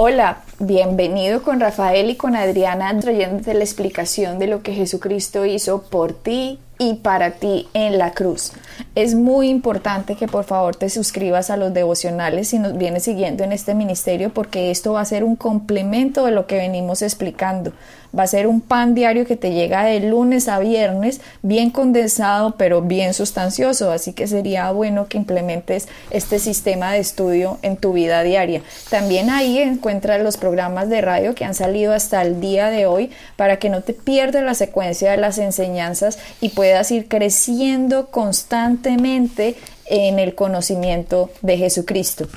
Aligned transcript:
Hola, 0.00 0.42
bienvenido 0.60 1.42
con 1.42 1.58
Rafael 1.58 2.08
y 2.08 2.14
con 2.14 2.36
Adriana 2.36 2.96
trayéndote 3.00 3.52
la 3.52 3.64
explicación 3.64 4.38
de 4.38 4.46
lo 4.46 4.62
que 4.62 4.72
Jesucristo 4.72 5.44
hizo 5.44 5.82
por 5.82 6.12
ti 6.12 6.60
y 6.78 6.94
para 6.94 7.32
ti 7.32 7.66
en 7.74 7.98
la 7.98 8.12
cruz. 8.12 8.52
Es 8.94 9.16
muy 9.16 9.48
importante 9.48 10.14
que 10.14 10.28
por 10.28 10.44
favor 10.44 10.76
te 10.76 10.88
suscribas 10.88 11.50
a 11.50 11.56
los 11.56 11.74
devocionales 11.74 12.46
si 12.46 12.60
nos 12.60 12.78
vienes 12.78 13.02
siguiendo 13.02 13.42
en 13.42 13.50
este 13.50 13.74
ministerio 13.74 14.32
porque 14.32 14.70
esto 14.70 14.92
va 14.92 15.00
a 15.00 15.04
ser 15.04 15.24
un 15.24 15.34
complemento 15.34 16.26
de 16.26 16.30
lo 16.30 16.46
que 16.46 16.58
venimos 16.58 17.02
explicando. 17.02 17.72
Va 18.16 18.22
a 18.22 18.26
ser 18.26 18.46
un 18.46 18.60
pan 18.60 18.94
diario 18.94 19.26
que 19.26 19.36
te 19.36 19.52
llega 19.52 19.84
de 19.84 20.00
lunes 20.00 20.48
a 20.48 20.58
viernes, 20.58 21.20
bien 21.42 21.70
condensado 21.70 22.54
pero 22.56 22.82
bien 22.82 23.14
sustancioso, 23.14 23.90
así 23.90 24.12
que 24.12 24.26
sería 24.26 24.70
bueno 24.72 25.08
que 25.08 25.18
implementes 25.18 25.88
este 26.10 26.38
sistema 26.38 26.92
de 26.92 27.00
estudio 27.00 27.58
en 27.62 27.76
tu 27.76 27.92
vida 27.92 28.22
diaria. 28.22 28.62
También 28.90 29.30
ahí 29.30 29.58
encuentras 29.58 30.22
los 30.22 30.36
programas 30.36 30.88
de 30.88 31.00
radio 31.00 31.34
que 31.34 31.44
han 31.44 31.54
salido 31.54 31.92
hasta 31.92 32.22
el 32.22 32.40
día 32.40 32.70
de 32.70 32.86
hoy 32.86 33.10
para 33.36 33.58
que 33.58 33.68
no 33.68 33.82
te 33.82 33.92
pierdas 33.92 34.42
la 34.42 34.54
secuencia 34.54 35.10
de 35.10 35.16
las 35.16 35.38
enseñanzas 35.38 36.18
y 36.40 36.50
puedas 36.50 36.90
ir 36.90 37.08
creciendo 37.08 38.08
constantemente 38.08 39.56
en 39.86 40.18
el 40.18 40.34
conocimiento 40.34 41.30
de 41.42 41.56
Jesucristo. 41.56 42.28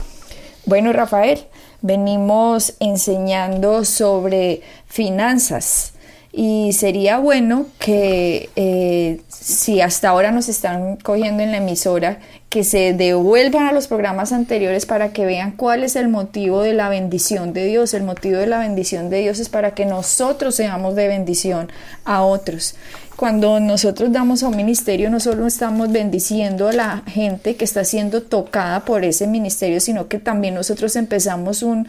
Bueno, 0.66 0.94
Rafael, 0.94 1.40
venimos 1.82 2.74
enseñando 2.80 3.86
sobre 3.86 4.62
finanzas. 4.88 5.94
Y 6.34 6.72
sería 6.74 7.18
bueno 7.18 7.66
que 7.78 8.50
eh, 8.56 9.22
si 9.28 9.82
hasta 9.82 10.10
ahora 10.10 10.32
nos 10.32 10.48
están 10.48 10.96
cogiendo 10.98 11.44
en 11.44 11.52
la 11.52 11.58
emisora, 11.58 12.20
que 12.52 12.66
se 12.66 12.92
devuelvan 12.92 13.68
a 13.68 13.72
los 13.72 13.88
programas 13.88 14.34
anteriores 14.34 14.86
para 14.86 15.14
que 15.14 15.26
vean 15.26 15.54
cuál 15.54 15.86
es 15.86 15.96
el 15.96 16.10
motivo 16.10 16.62
de 16.62 16.74
la 16.74 16.90
bendición 16.90 17.54
de 17.54 17.66
Dios. 17.66 17.94
El 17.94 18.04
motivo 18.04 18.40
de 18.40 18.46
la 18.46 18.60
bendición 18.60 19.10
de 19.10 19.20
Dios 19.22 19.40
es 19.40 19.48
para 19.48 19.74
que 19.74 19.86
nosotros 19.86 20.56
seamos 20.56 20.96
de 20.96 21.08
bendición 21.08 21.72
a 22.04 22.24
otros 22.24 22.76
cuando 23.22 23.60
nosotros 23.60 24.12
damos 24.12 24.42
a 24.42 24.48
un 24.48 24.58
ministerio, 24.58 25.12
no 25.12 25.20
solo 25.20 25.46
estamos 25.46 25.92
bendiciendo 25.92 26.70
a 26.70 26.74
la 26.74 27.04
gente 27.06 27.56
que 27.56 27.66
está 27.66 27.84
siendo 27.84 28.24
tocada 28.24 28.84
por 28.84 29.04
ese 29.04 29.28
ministerio, 29.28 29.80
sino 29.80 30.08
que 30.08 30.18
también 30.18 30.56
nosotros 30.56 30.96
empezamos 30.96 31.62
un, 31.62 31.88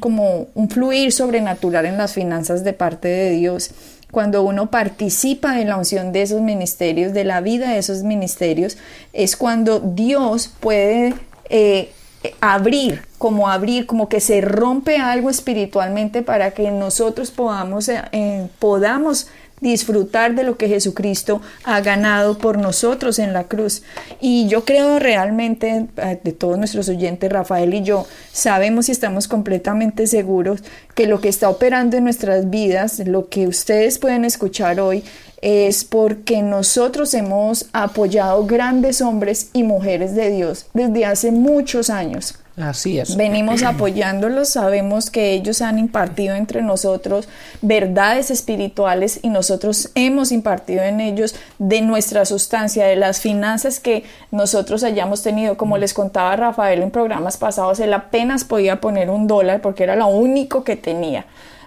como 0.00 0.46
un 0.54 0.70
fluir 0.70 1.12
sobrenatural 1.12 1.84
en 1.84 1.98
las 1.98 2.14
finanzas 2.14 2.64
de 2.64 2.72
parte 2.72 3.06
de 3.06 3.30
Dios 3.32 3.70
cuando 4.10 4.42
uno 4.42 4.70
participa 4.70 5.60
en 5.60 5.68
la 5.68 5.76
unción 5.76 6.12
de 6.12 6.22
esos 6.22 6.40
ministerios, 6.40 7.12
de 7.12 7.24
la 7.24 7.40
vida 7.40 7.72
de 7.72 7.78
esos 7.78 8.02
ministerios, 8.02 8.78
es 9.12 9.36
cuando 9.36 9.80
Dios 9.80 10.50
puede 10.60 11.14
eh, 11.50 11.92
abrir, 12.40 13.02
como 13.18 13.48
abrir, 13.48 13.86
como 13.86 14.08
que 14.08 14.20
se 14.20 14.40
rompe 14.40 14.98
algo 14.98 15.30
espiritualmente 15.30 16.22
para 16.22 16.52
que 16.52 16.70
nosotros 16.70 17.30
podamos, 17.30 17.88
eh, 17.88 18.48
podamos 18.58 19.28
disfrutar 19.60 20.34
de 20.34 20.42
lo 20.42 20.56
que 20.56 20.68
Jesucristo 20.68 21.40
ha 21.64 21.80
ganado 21.80 22.38
por 22.38 22.58
nosotros 22.58 23.18
en 23.18 23.32
la 23.32 23.44
cruz. 23.44 23.82
Y 24.20 24.48
yo 24.48 24.64
creo 24.64 24.98
realmente, 24.98 25.86
eh, 25.96 26.20
de 26.22 26.32
todos 26.32 26.58
nuestros 26.58 26.88
oyentes, 26.88 27.32
Rafael 27.32 27.72
y 27.74 27.82
yo, 27.82 28.06
sabemos 28.32 28.88
y 28.88 28.92
estamos 28.92 29.28
completamente 29.28 30.06
seguros 30.06 30.62
que 30.94 31.06
lo 31.06 31.20
que 31.20 31.28
está 31.28 31.48
operando 31.48 31.96
en 31.96 32.04
nuestras 32.04 32.50
vidas, 32.50 32.98
lo 33.00 33.28
que 33.28 33.46
ustedes 33.46 33.98
pueden 33.98 34.24
escuchar 34.24 34.80
hoy, 34.80 35.04
es 35.42 35.84
porque 35.84 36.42
nosotros 36.42 37.14
hemos 37.14 37.66
apoyado 37.72 38.46
grandes 38.46 39.00
hombres 39.00 39.50
y 39.52 39.62
mujeres 39.62 40.14
de 40.14 40.30
Dios 40.30 40.66
desde 40.72 41.04
hace 41.04 41.30
muchos 41.30 41.90
años. 41.90 42.38
Así 42.56 42.98
es. 42.98 43.16
Venimos 43.16 43.62
apoyándolos, 43.64 44.48
sabemos 44.48 45.10
que 45.10 45.32
ellos 45.32 45.60
han 45.62 45.78
impartido 45.78 46.34
entre 46.34 46.62
nosotros 46.62 47.28
verdades 47.60 48.30
espirituales 48.30 49.20
y 49.22 49.28
nosotros 49.28 49.90
hemos 49.94 50.32
impartido 50.32 50.82
en 50.82 51.00
ellos 51.00 51.34
de 51.58 51.82
nuestra 51.82 52.24
sustancia, 52.24 52.86
de 52.86 52.96
las 52.96 53.20
finanzas 53.20 53.78
que 53.78 54.04
nosotros 54.30 54.84
hayamos 54.84 55.22
tenido. 55.22 55.56
Como 55.56 55.76
les 55.76 55.92
contaba 55.92 56.36
Rafael 56.36 56.82
en 56.82 56.90
programas 56.90 57.36
pasados, 57.36 57.78
él 57.80 57.92
apenas 57.92 58.44
podía 58.44 58.80
poner 58.80 59.10
un 59.10 59.26
dólar 59.26 59.60
porque 59.60 59.84
era 59.84 59.96
lo 59.96 60.06
único 60.06 60.64
que 60.64 60.76
tenía. 60.76 61.26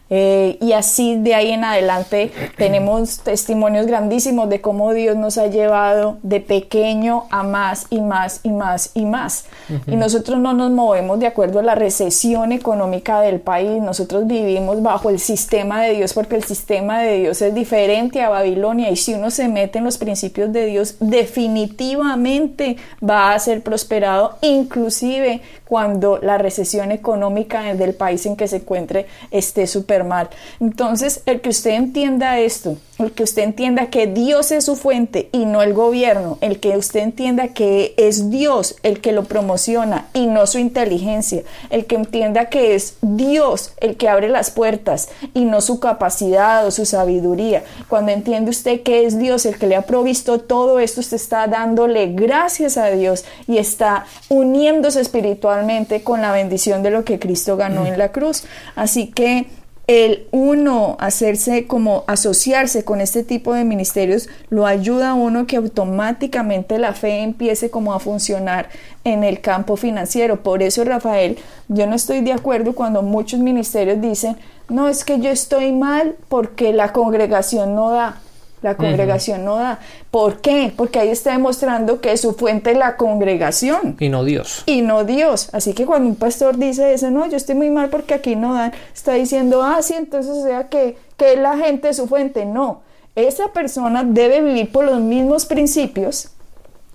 Eh, 0.10 0.58
y 0.60 0.74
así 0.74 1.18
de 1.18 1.36
ahí 1.36 1.52
en 1.52 1.64
adelante 1.64 2.32
tenemos 2.58 3.20
testimonios 3.20 3.86
grandísimos 3.86 4.50
de 4.50 4.60
cómo 4.60 4.94
Dios 4.94 5.16
nos 5.16 5.38
ha 5.38 5.48
llevado 5.48 6.18
de 6.24 6.40
pequeño 6.40 7.26
a 7.30 7.44
más 7.44 7.86
y 7.90 8.02
más 8.02 8.40
y 8.44 8.50
más 8.50 8.92
y 8.96 9.06
más. 9.06 9.46
Y 9.86 9.96
nosotros 9.96 10.40
no 10.40 10.54
nos 10.54 10.72
movemos 10.72 11.20
de 11.20 11.28
acuerdo 11.28 11.60
a 11.60 11.64
la 11.64 11.76
recesión 11.76 12.52
económica 12.52 13.22
del 13.22 13.40
país, 13.40 13.82
nosotros 13.82 14.26
vivimos 14.26 14.82
bajo 14.82 15.10
el 15.10 15.20
sistema 15.20 15.82
de 15.82 15.94
Dios 15.94 16.14
porque 16.14 16.36
el 16.36 16.44
sistema 16.44 17.02
de 17.02 17.20
Dios 17.20 17.42
es 17.42 17.54
diferente 17.54 18.22
a 18.22 18.30
Babilonia. 18.30 18.90
Y 18.90 18.96
si 18.96 19.14
uno 19.14 19.30
se 19.30 19.48
mete 19.48 19.78
en 19.78 19.86
los 19.86 19.98
principios 19.98 20.52
de 20.52 20.66
Dios 20.66 20.96
definitivamente 21.00 22.78
va 23.08 23.34
a 23.34 23.40
ser 23.40 23.62
prosperado 23.62 24.38
inclusive 24.42 25.42
cuando 25.66 26.18
la 26.18 26.40
recesión 26.40 26.92
económica 26.92 27.76
del 27.76 27.94
país 27.94 28.26
en 28.26 28.36
que 28.36 28.48
se 28.48 28.58
encuentre 28.58 29.06
esté 29.30 29.68
mal. 30.04 30.30
Entonces, 30.60 31.22
el 31.26 31.42
que 31.42 31.50
usted 31.50 31.72
entienda 31.72 32.40
esto, 32.40 32.78
el 33.00 33.14
que 33.14 33.24
usted 33.24 33.44
entienda 33.44 33.90
que 33.90 34.08
Dios 34.08 34.52
es 34.52 34.66
su 34.66 34.76
fuente 34.76 35.30
y 35.32 35.46
no 35.46 35.62
el 35.62 35.74
gobierno, 35.74 36.38
el 36.42 36.60
que 36.60 36.78
usted 36.78 37.00
entienda 37.00 37.50
que 37.50 37.94
es 37.98 38.30
Dios 38.30 38.76
el 38.84 39.00
que 39.00 39.14
lo 39.14 39.24
promociona 39.24 40.08
y 40.14 40.28
no 40.28 40.46
su 40.48 40.58
inteligencia, 40.60 41.44
el 41.70 41.86
que 41.86 41.96
entienda 41.96 42.46
que 42.46 42.76
es 42.76 42.98
Dios 43.02 43.74
el 43.80 43.96
que 43.96 44.10
abre 44.10 44.28
las 44.28 44.52
puertas 44.52 45.10
y 45.34 45.46
no 45.46 45.62
su 45.62 45.80
capacidad 45.80 46.66
o 46.68 46.72
su 46.72 46.86
sabiduría. 46.86 47.64
Cuando 47.88 48.12
entiende 48.12 48.52
usted 48.52 48.82
que 48.82 49.06
es 49.06 49.18
Dios 49.18 49.46
el 49.46 49.58
que 49.58 49.68
le 49.68 49.78
ha 49.78 49.84
provisto 49.84 50.40
todo 50.40 50.80
esto, 50.80 51.00
usted 51.00 51.18
está 51.18 51.48
dándole 51.48 52.08
gracias 52.14 52.78
a 52.78 52.88
Dios 52.88 53.24
y 53.48 53.58
está 53.58 54.06
uniéndose 54.28 55.00
espiritualmente 55.00 56.04
con 56.04 56.22
la 56.22 56.34
bendición 56.34 56.84
de 56.84 56.92
lo 56.92 57.06
que 57.06 57.20
Cristo 57.20 57.56
ganó 57.56 57.86
en 57.86 57.98
la 57.98 58.12
cruz. 58.12 58.44
Así 58.76 59.08
que 59.08 59.48
el 59.90 60.28
uno 60.30 60.98
hacerse 61.00 61.66
como 61.66 62.04
asociarse 62.06 62.86
con 62.86 63.02
este 63.02 63.24
tipo 63.24 63.56
de 63.56 63.64
ministerios 63.64 64.30
lo 64.52 64.68
ayuda 64.68 65.10
a 65.10 65.14
uno 65.16 65.48
que 65.48 65.56
automáticamente 65.56 66.78
la 66.78 66.94
fe 66.94 67.24
empiece 67.24 67.72
como 67.72 67.96
a 67.96 68.00
funcionar 68.00 68.70
en 69.04 69.24
el 69.24 69.42
campo 69.42 69.78
financiero. 69.78 70.44
Por 70.44 70.62
eso, 70.62 70.84
Rafael, 70.84 71.40
yo 71.70 71.88
no 71.88 71.96
estoy 71.96 72.22
de 72.22 72.34
acuerdo 72.34 72.76
cuando 72.76 73.02
muchos 73.02 73.40
ministerios 73.40 74.00
dicen, 74.00 74.38
no, 74.70 74.90
es 74.90 75.04
que 75.04 75.20
yo 75.22 75.32
estoy 75.32 75.72
mal 75.72 76.16
porque 76.28 76.72
la 76.72 76.94
congregación 76.94 77.74
no 77.74 77.90
da. 77.90 78.22
La 78.62 78.76
congregación 78.76 79.46
no 79.46 79.56
da. 79.56 79.80
¿Por 80.12 80.42
qué? 80.42 80.74
Porque 80.76 81.00
ahí 81.00 81.10
está 81.10 81.32
demostrando 81.32 82.02
que 82.02 82.18
su 82.18 82.34
fuente 82.34 82.72
es 82.72 82.78
la 82.78 82.98
congregación. 82.98 83.96
Y 84.00 84.10
no 84.10 84.24
Dios. 84.24 84.64
Y 84.66 84.82
no 84.82 85.06
Dios. 85.06 85.50
Así 85.54 85.74
que 85.74 85.86
cuando 85.86 86.10
un 86.10 86.16
pastor 86.16 86.58
dice 86.58 86.94
eso, 86.94 87.10
no, 87.10 87.28
yo 87.28 87.38
estoy 87.38 87.56
muy 87.56 87.70
mal 87.70 87.90
porque 87.90 88.14
aquí 88.14 88.36
no 88.36 88.54
dan, 88.54 88.74
está 88.94 89.14
diciendo, 89.14 89.64
ah, 89.64 89.82
sí, 89.82 89.94
entonces 89.94 90.32
o 90.32 90.44
sea 90.44 90.68
que, 90.68 90.98
que 91.16 91.38
la 91.38 91.58
gente 91.58 91.90
es 91.90 91.98
su 91.98 92.08
fuente. 92.08 92.46
No. 92.46 92.82
Esa 93.16 93.54
persona 93.54 94.04
debe 94.04 94.42
vivir 94.42 94.72
por 94.72 94.86
los 94.86 95.00
mismos 95.00 95.46
principios 95.46 96.30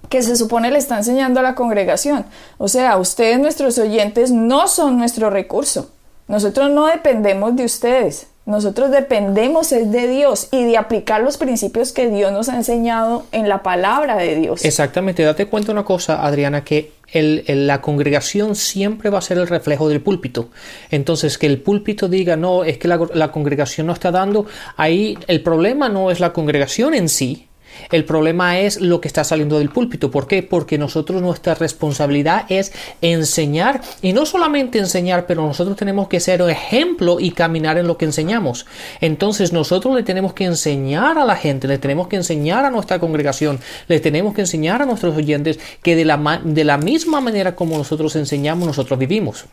que 0.08 0.22
se 0.22 0.36
supone 0.36 0.70
le 0.70 0.78
está 0.78 0.98
enseñando 0.98 1.40
a 1.40 1.42
la 1.42 1.54
congregación. 1.54 2.26
O 2.58 2.68
sea, 2.68 2.98
ustedes, 2.98 3.38
nuestros 3.40 3.78
oyentes, 3.78 4.30
no 4.30 4.68
son 4.68 4.98
nuestro 4.98 5.30
recurso. 5.30 5.90
Nosotros 6.28 6.70
no 6.70 6.86
dependemos 6.86 7.56
de 7.56 7.64
ustedes. 7.64 8.26
Nosotros 8.46 8.90
dependemos 8.90 9.72
es 9.72 9.90
de 9.90 10.06
Dios 10.06 10.48
y 10.52 10.64
de 10.64 10.76
aplicar 10.76 11.22
los 11.22 11.38
principios 11.38 11.92
que 11.92 12.10
Dios 12.10 12.30
nos 12.30 12.50
ha 12.50 12.56
enseñado 12.56 13.24
en 13.32 13.48
la 13.48 13.62
palabra 13.62 14.16
de 14.16 14.36
Dios. 14.36 14.64
Exactamente, 14.66 15.22
date 15.22 15.46
cuenta 15.46 15.72
una 15.72 15.84
cosa, 15.84 16.22
Adriana, 16.26 16.62
que 16.62 16.92
la 17.12 17.80
congregación 17.80 18.54
siempre 18.54 19.08
va 19.08 19.18
a 19.18 19.22
ser 19.22 19.38
el 19.38 19.46
reflejo 19.46 19.88
del 19.88 20.02
púlpito. 20.02 20.50
Entonces, 20.90 21.38
que 21.38 21.46
el 21.46 21.62
púlpito 21.62 22.08
diga, 22.08 22.36
no, 22.36 22.64
es 22.64 22.76
que 22.76 22.86
la 22.86 23.32
congregación 23.32 23.86
no 23.86 23.94
está 23.94 24.10
dando, 24.10 24.44
ahí 24.76 25.16
el 25.26 25.42
problema 25.42 25.88
no 25.88 26.10
es 26.10 26.20
la 26.20 26.34
congregación 26.34 26.92
en 26.92 27.08
sí, 27.08 27.48
El 27.90 28.04
problema 28.04 28.58
es 28.60 28.80
lo 28.80 29.00
que 29.00 29.08
está 29.08 29.24
saliendo 29.24 29.58
del 29.58 29.70
púlpito. 29.70 30.10
¿Por 30.10 30.26
qué? 30.26 30.42
Porque 30.42 30.78
nosotros 30.78 31.22
nuestra 31.22 31.54
responsabilidad 31.54 32.46
es 32.48 32.72
enseñar 33.00 33.80
y 34.02 34.12
no 34.12 34.26
solamente 34.26 34.78
enseñar, 34.78 35.26
pero 35.26 35.46
nosotros 35.46 35.76
tenemos 35.76 36.08
que 36.08 36.20
ser 36.20 36.40
ejemplo 36.42 37.20
y 37.20 37.30
caminar 37.30 37.78
en 37.78 37.86
lo 37.86 37.96
que 37.96 38.04
enseñamos. 38.04 38.66
Entonces 39.00 39.52
nosotros 39.52 39.94
le 39.94 40.02
tenemos 40.02 40.32
que 40.32 40.44
enseñar 40.44 41.18
a 41.18 41.24
la 41.24 41.36
gente, 41.36 41.68
le 41.68 41.78
tenemos 41.78 42.08
que 42.08 42.16
enseñar 42.16 42.64
a 42.64 42.70
nuestra 42.70 42.98
congregación, 42.98 43.60
le 43.88 44.00
tenemos 44.00 44.34
que 44.34 44.42
enseñar 44.42 44.82
a 44.82 44.86
nuestros 44.86 45.16
oyentes 45.16 45.58
que 45.82 45.96
de 45.96 46.04
la, 46.04 46.40
de 46.44 46.64
la 46.64 46.78
misma 46.78 47.20
manera 47.20 47.54
como 47.54 47.76
nosotros 47.76 48.16
enseñamos, 48.16 48.66
nosotros 48.66 48.98
vivimos. 48.98 49.46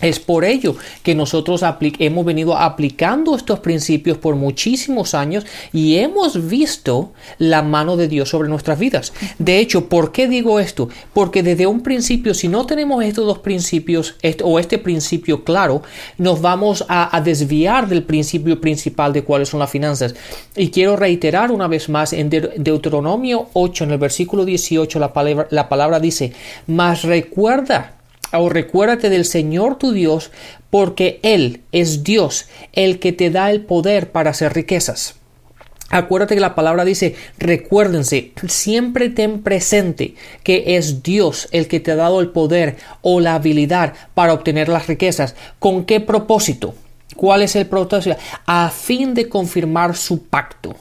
Es 0.00 0.20
por 0.20 0.44
ello 0.44 0.76
que 1.02 1.14
nosotros 1.14 1.62
hemos 1.98 2.24
venido 2.24 2.56
aplicando 2.56 3.36
estos 3.36 3.60
principios 3.60 4.18
por 4.18 4.36
muchísimos 4.36 5.14
años 5.14 5.46
y 5.72 5.96
hemos 5.96 6.48
visto 6.48 7.12
la 7.50 7.62
mano 7.62 7.96
de 7.96 8.08
Dios 8.08 8.28
sobre 8.28 8.48
nuestras 8.48 8.78
vidas. 8.78 9.12
De 9.38 9.58
hecho, 9.58 9.88
¿por 9.88 10.12
qué 10.12 10.28
digo 10.28 10.60
esto? 10.60 10.88
Porque 11.12 11.42
desde 11.42 11.66
un 11.66 11.82
principio, 11.82 12.34
si 12.34 12.48
no 12.48 12.66
tenemos 12.66 13.04
estos 13.04 13.26
dos 13.26 13.38
principios 13.38 14.16
o 14.42 14.58
este 14.58 14.78
principio 14.78 15.44
claro, 15.44 15.82
nos 16.18 16.40
vamos 16.40 16.84
a, 16.88 17.20
desviar 17.24 17.88
del 17.88 18.02
principio 18.02 18.60
principal 18.60 19.12
de 19.12 19.22
cuáles 19.22 19.48
son 19.48 19.60
las 19.60 19.70
finanzas. 19.70 20.14
Y 20.56 20.70
quiero 20.70 20.96
reiterar 20.96 21.50
una 21.50 21.68
vez 21.68 21.88
más 21.88 22.12
en 22.12 22.28
Deuteronomio 22.28 23.48
8, 23.52 23.84
en 23.84 23.90
el 23.92 23.98
versículo 23.98 24.44
18, 24.44 24.98
la 24.98 25.12
palabra, 25.12 25.46
la 25.50 25.68
palabra 25.68 26.00
dice, 26.00 26.32
mas 26.66 27.02
recuerda 27.02 27.94
o 28.32 28.48
recuérdate 28.48 29.10
del 29.10 29.24
Señor 29.24 29.78
tu 29.78 29.92
Dios, 29.92 30.30
porque 30.70 31.20
Él 31.22 31.62
es 31.72 32.02
Dios, 32.04 32.46
el 32.72 32.98
que 32.98 33.12
te 33.12 33.30
da 33.30 33.50
el 33.50 33.62
poder 33.62 34.10
para 34.10 34.30
hacer 34.30 34.54
riquezas. 34.54 35.16
Acuérdate 35.90 36.34
que 36.34 36.40
la 36.40 36.54
palabra 36.54 36.84
dice, 36.84 37.14
recuérdense, 37.38 38.32
siempre 38.48 39.10
ten 39.10 39.42
presente 39.42 40.14
que 40.42 40.76
es 40.76 41.02
Dios 41.02 41.48
el 41.52 41.68
que 41.68 41.80
te 41.80 41.92
ha 41.92 41.96
dado 41.96 42.20
el 42.20 42.30
poder 42.30 42.76
o 43.02 43.20
la 43.20 43.34
habilidad 43.34 43.94
para 44.14 44.32
obtener 44.32 44.68
las 44.68 44.86
riquezas. 44.86 45.36
¿Con 45.58 45.84
qué 45.84 46.00
propósito? 46.00 46.74
¿Cuál 47.16 47.42
es 47.42 47.54
el 47.54 47.66
propósito? 47.66 48.16
A 48.46 48.70
fin 48.70 49.14
de 49.14 49.28
confirmar 49.28 49.96
su 49.96 50.24
pacto. 50.24 50.74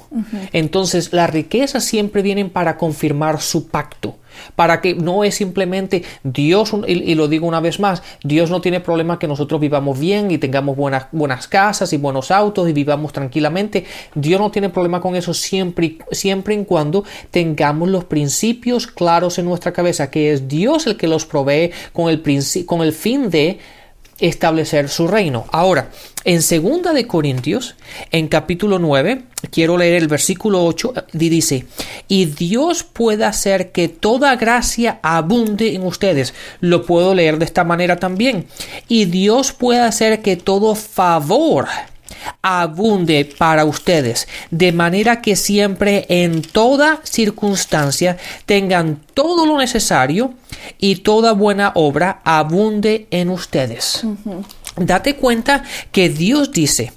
Entonces, 0.51 1.13
las 1.13 1.29
riquezas 1.29 1.83
siempre 1.83 2.21
vienen 2.21 2.49
para 2.49 2.77
confirmar 2.77 3.41
su 3.41 3.67
pacto. 3.67 4.17
Para 4.55 4.81
que 4.81 4.95
no 4.95 5.23
es 5.23 5.35
simplemente 5.35 6.03
Dios, 6.23 6.73
y, 6.87 7.15
lo 7.15 7.27
digo 7.27 7.47
una 7.47 7.59
vez 7.59 7.79
más, 7.79 8.03
Dios 8.23 8.49
no 8.49 8.61
tiene 8.61 8.79
problema 8.79 9.19
que 9.19 9.27
nosotros 9.27 9.59
vivamos 9.59 9.99
bien 9.99 10.31
y 10.31 10.37
tengamos 10.37 10.75
buenas, 10.75 11.07
buenas 11.11 11.47
casas 11.47 11.93
y 11.93 11.97
buenos 11.97 12.31
autos 12.31 12.69
y 12.69 12.73
vivamos 12.73 13.13
tranquilamente. 13.13 13.85
Dios 14.15 14.39
no 14.39 14.51
tiene 14.51 14.69
problema 14.69 15.01
con 15.01 15.15
eso 15.15 15.33
siempre, 15.33 15.97
siempre 16.11 16.55
y 16.55 16.65
cuando 16.65 17.03
tengamos 17.31 17.89
los 17.89 18.05
principios 18.05 18.87
claros 18.87 19.37
en 19.39 19.45
nuestra 19.45 19.73
cabeza, 19.73 20.09
que 20.09 20.33
es 20.33 20.47
Dios 20.47 20.87
el 20.87 20.97
que 20.97 21.07
los 21.07 21.25
provee 21.25 21.71
con 21.91 22.09
el, 22.09 22.21
con 22.65 22.81
el 22.81 22.93
fin 22.93 23.29
de 23.29 23.59
establecer 24.27 24.89
su 24.89 25.07
reino. 25.07 25.45
Ahora, 25.51 25.89
en 26.23 26.41
segunda 26.41 26.93
de 26.93 27.05
Corintios, 27.05 27.75
en 28.11 28.29
capítulo 28.29 28.79
9, 28.79 29.23
quiero 29.51 29.77
leer 29.77 29.95
el 29.95 30.07
versículo 30.07 30.65
8 30.65 30.93
y 31.13 31.29
dice, 31.29 31.65
y 32.07 32.25
Dios 32.25 32.83
puede 32.83 33.25
hacer 33.25 33.71
que 33.71 33.89
toda 33.89 34.35
gracia 34.37 34.99
abunde 35.03 35.75
en 35.75 35.83
ustedes. 35.83 36.33
Lo 36.61 36.85
puedo 36.85 37.13
leer 37.13 37.37
de 37.37 37.45
esta 37.45 37.65
manera 37.65 37.97
también. 37.97 38.47
Y 38.87 39.05
Dios 39.05 39.51
puede 39.51 39.81
hacer 39.81 40.21
que 40.21 40.37
todo 40.37 40.75
favor 40.75 41.67
abunde 42.41 43.25
para 43.37 43.65
ustedes, 43.65 44.27
de 44.51 44.71
manera 44.71 45.21
que 45.21 45.35
siempre 45.35 46.05
en 46.09 46.41
toda 46.41 47.01
circunstancia 47.03 48.17
tengan 48.45 48.99
todo 49.13 49.45
lo 49.45 49.57
necesario 49.57 50.33
y 50.79 50.97
toda 50.97 51.33
buena 51.33 51.71
obra 51.75 52.21
abunde 52.23 53.07
en 53.11 53.29
ustedes. 53.29 54.05
Date 54.75 55.15
cuenta 55.15 55.63
que 55.91 56.09
Dios 56.09 56.51
dice, 56.51 56.91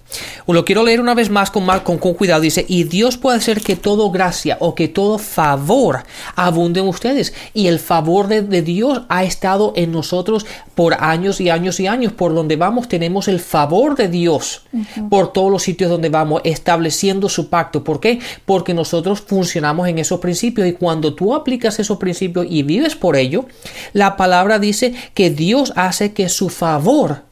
lo 0.47 0.65
quiero 0.65 0.83
leer 0.83 1.01
una 1.01 1.15
vez 1.15 1.29
más 1.29 1.51
con, 1.51 1.67
con, 1.85 1.99
con, 1.99 2.15
cuidado, 2.15 2.41
dice, 2.41 2.65
y 2.67 2.85
Dios 2.85 3.19
puede 3.19 3.37
hacer 3.37 3.61
que 3.61 3.77
todo 3.77 4.11
gracia 4.11 4.57
o 4.61 4.75
que 4.75 4.89
todo 4.89 5.19
favor 5.19 6.05
abunde 6.37 6.81
en 6.81 6.89
ustedes. 6.89 7.35
Y 7.53 7.67
el 7.67 7.79
favor 7.79 8.29
de, 8.29 8.63
Dios 8.63 9.03
ha 9.11 9.25
estado 9.25 9.75
en 9.77 9.93
nosotros 9.93 10.47
por 10.75 10.95
años 10.95 11.39
y 11.41 11.51
años 11.51 11.79
y 11.79 11.87
años. 11.87 12.13
Por 12.13 12.35
donde 12.35 12.57
vamos 12.57 12.89
tenemos 12.89 13.29
el 13.29 13.41
favor 13.41 13.95
de 13.95 14.09
Dios 14.09 14.63
por 15.11 15.35
todos 15.35 15.51
los 15.51 15.63
sitios 15.63 15.91
donde 15.91 16.09
vamos, 16.09 16.41
estableciendo 16.45 17.29
su 17.29 17.51
pacto. 17.51 17.85
¿Por 17.85 18.01
qué? 18.01 18.21
Porque 18.47 18.73
nosotros 18.73 19.21
funcionamos 19.21 19.87
en 19.89 19.99
esos 19.99 20.21
principios 20.21 20.67
y 20.67 20.73
cuando 20.73 21.15
tú 21.15 21.35
aplicas 21.35 21.79
esos 21.79 21.99
principios 21.99 22.47
y 22.49 22.63
vives 22.63 22.97
por 22.97 23.17
ello, 23.17 23.45
la 23.93 24.17
palabra 24.17 24.59
dice 24.59 24.95
que 25.13 25.29
Dios 25.29 25.75
hace 25.77 26.15
que 26.15 26.31
su 26.31 26.49
favor 26.49 27.26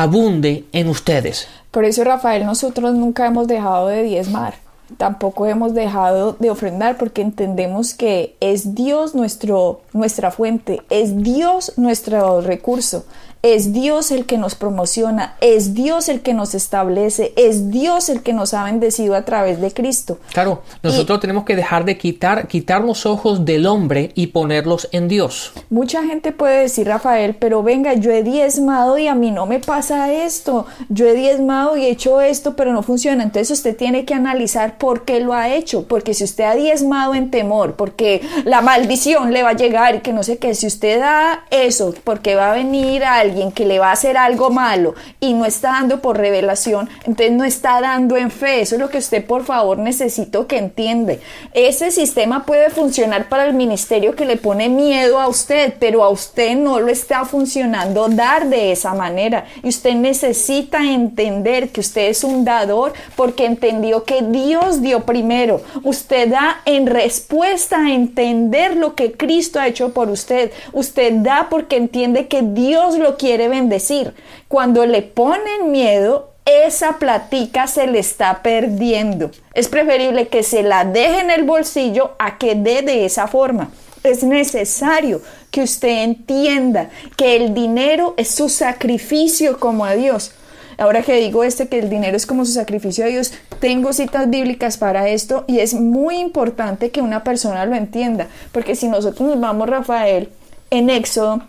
abunde 0.00 0.64
en 0.72 0.88
ustedes. 0.88 1.48
Por 1.70 1.84
eso, 1.84 2.02
Rafael, 2.02 2.46
nosotros 2.46 2.94
nunca 2.94 3.26
hemos 3.26 3.46
dejado 3.46 3.88
de 3.88 4.02
diezmar, 4.02 4.54
tampoco 4.96 5.46
hemos 5.46 5.74
dejado 5.74 6.34
de 6.38 6.48
ofrendar, 6.48 6.96
porque 6.96 7.20
entendemos 7.20 7.92
que 7.92 8.34
es 8.40 8.74
Dios 8.74 9.14
nuestro, 9.14 9.82
nuestra 9.92 10.30
fuente, 10.30 10.80
es 10.88 11.22
Dios 11.22 11.74
nuestro 11.76 12.40
recurso, 12.40 13.04
es 13.42 13.72
Dios 13.72 14.12
el 14.12 14.24
que 14.24 14.38
nos 14.38 14.54
promociona, 14.54 15.34
es 15.40 15.74
Dios 15.74 16.08
el 16.08 16.20
que 16.20 16.32
nos 16.32 16.54
establece, 16.54 17.32
es 17.36 17.70
Dios 17.70 18.08
el 18.08 18.22
que 18.22 18.32
nos 18.32 18.54
ha 18.54 18.62
bendecido 18.62 19.16
a 19.16 19.24
través 19.24 19.60
de 19.60 19.72
Cristo. 19.72 20.18
Claro, 20.32 20.62
nosotros 20.82 21.18
tenemos 21.18 21.44
que 21.44 21.56
dejar 21.56 21.84
de 21.84 21.98
quitar, 21.98 22.46
quitar 22.46 22.84
los 22.84 23.04
ojos 23.04 23.44
del 23.44 23.66
hombre 23.66 24.12
y 24.14 24.28
ponerlos 24.28 24.88
en 24.92 25.08
Dios. 25.08 25.52
Mucha 25.70 26.04
gente 26.04 26.30
puede 26.30 26.60
decir, 26.60 26.86
Rafael, 26.86 27.34
pero 27.34 27.64
venga, 27.64 27.94
yo 27.94 28.12
he 28.12 28.22
diezmado 28.22 28.96
y 28.96 29.08
a 29.08 29.16
mí 29.16 29.32
no 29.32 29.46
me 29.46 29.58
pasa 29.58 30.12
esto, 30.12 30.66
yo 30.88 31.06
he 31.08 31.14
diezmado 31.14 31.76
y 31.76 31.86
he 31.86 31.90
hecho 31.90 32.20
esto, 32.20 32.54
pero 32.54 32.72
no 32.72 32.84
funciona. 32.84 33.24
Entonces 33.24 33.50
usted 33.50 33.76
tiene 33.76 34.04
que 34.04 34.14
analizar 34.14 34.78
por 34.78 35.04
qué 35.04 35.18
lo 35.18 35.32
ha 35.32 35.52
hecho, 35.52 35.88
porque 35.88 36.14
si 36.14 36.22
usted 36.22 36.44
ha 36.44 36.54
diezmado 36.54 37.14
en 37.14 37.32
temor, 37.32 37.74
porque 37.74 38.22
la 38.44 38.60
maldición 38.60 39.32
le 39.32 39.42
va 39.42 39.50
a 39.50 39.56
llegar 39.56 39.96
y 39.96 40.00
que 40.00 40.12
no 40.12 40.22
sé 40.22 40.38
qué, 40.38 40.54
si 40.54 40.68
usted 40.68 41.00
da 41.00 41.44
eso, 41.50 41.92
porque 42.04 42.36
va 42.36 42.52
a 42.52 42.54
venir 42.54 43.02
alguien, 43.02 43.31
alguien 43.32 43.52
que 43.52 43.64
le 43.64 43.78
va 43.78 43.88
a 43.88 43.92
hacer 43.92 44.16
algo 44.16 44.50
malo 44.50 44.94
y 45.20 45.32
no 45.32 45.44
está 45.44 45.70
dando 45.72 46.00
por 46.00 46.18
revelación, 46.18 46.88
entonces 47.04 47.32
no 47.32 47.44
está 47.44 47.80
dando 47.80 48.16
en 48.16 48.30
fe. 48.30 48.60
Eso 48.60 48.74
es 48.74 48.80
lo 48.80 48.90
que 48.90 48.98
usted 48.98 49.24
por 49.24 49.44
favor 49.44 49.78
necesito 49.78 50.46
que 50.46 50.58
entiende. 50.58 51.20
Ese 51.54 51.90
sistema 51.90 52.44
puede 52.44 52.70
funcionar 52.70 53.28
para 53.28 53.46
el 53.46 53.54
ministerio 53.54 54.14
que 54.14 54.24
le 54.24 54.36
pone 54.36 54.68
miedo 54.68 55.18
a 55.20 55.28
usted, 55.28 55.74
pero 55.78 56.04
a 56.04 56.10
usted 56.10 56.56
no 56.56 56.80
lo 56.80 56.88
está 56.88 57.24
funcionando 57.24 58.08
dar 58.08 58.48
de 58.48 58.72
esa 58.72 58.94
manera. 58.94 59.46
Y 59.62 59.68
usted 59.68 59.94
necesita 59.94 60.82
entender 60.82 61.70
que 61.70 61.80
usted 61.80 62.08
es 62.08 62.24
un 62.24 62.44
dador 62.44 62.92
porque 63.16 63.46
entendió 63.46 64.04
que 64.04 64.22
Dios 64.22 64.82
dio 64.82 65.04
primero. 65.04 65.60
Usted 65.82 66.28
da 66.28 66.60
en 66.64 66.86
respuesta 66.86 67.78
a 67.78 67.92
entender 67.92 68.76
lo 68.76 68.94
que 68.94 69.12
Cristo 69.12 69.60
ha 69.60 69.68
hecho 69.68 69.92
por 69.92 70.08
usted. 70.08 70.52
Usted 70.72 71.12
da 71.14 71.48
porque 71.50 71.76
entiende 71.76 72.28
que 72.28 72.42
Dios 72.42 72.98
lo 72.98 73.16
quiere 73.22 73.46
bendecir. 73.48 74.14
Cuando 74.48 74.84
le 74.84 75.00
ponen 75.00 75.70
miedo, 75.70 76.32
esa 76.44 76.98
platica 76.98 77.68
se 77.68 77.86
le 77.86 78.00
está 78.00 78.42
perdiendo. 78.42 79.30
Es 79.54 79.68
preferible 79.68 80.26
que 80.26 80.42
se 80.42 80.64
la 80.64 80.84
deje 80.84 81.20
en 81.20 81.30
el 81.30 81.44
bolsillo 81.44 82.16
a 82.18 82.36
que 82.36 82.56
dé 82.56 82.82
de 82.82 83.04
esa 83.04 83.28
forma. 83.28 83.70
Es 84.02 84.24
necesario 84.24 85.22
que 85.52 85.62
usted 85.62 86.02
entienda 86.02 86.90
que 87.16 87.36
el 87.36 87.54
dinero 87.54 88.14
es 88.16 88.32
su 88.32 88.48
sacrificio 88.48 89.60
como 89.60 89.84
a 89.84 89.94
Dios. 89.94 90.32
Ahora 90.76 91.02
que 91.02 91.14
digo 91.14 91.44
este, 91.44 91.68
que 91.68 91.78
el 91.78 91.88
dinero 91.88 92.16
es 92.16 92.26
como 92.26 92.44
su 92.44 92.50
sacrificio 92.50 93.04
a 93.04 93.08
Dios, 93.08 93.32
tengo 93.60 93.92
citas 93.92 94.28
bíblicas 94.28 94.78
para 94.78 95.08
esto 95.08 95.44
y 95.46 95.60
es 95.60 95.74
muy 95.74 96.16
importante 96.16 96.90
que 96.90 97.02
una 97.02 97.22
persona 97.22 97.66
lo 97.66 97.76
entienda, 97.76 98.26
porque 98.50 98.74
si 98.74 98.88
nosotros 98.88 99.28
nos 99.28 99.38
vamos, 99.38 99.68
Rafael, 99.68 100.30
en 100.70 100.90
Éxodo 100.90 101.42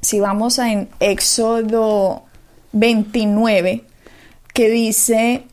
si 0.00 0.20
vamos 0.20 0.58
a 0.58 0.70
en 0.70 0.88
Éxodo 1.00 2.24
29, 2.72 3.84
que 4.52 4.70
dice, 4.70 5.44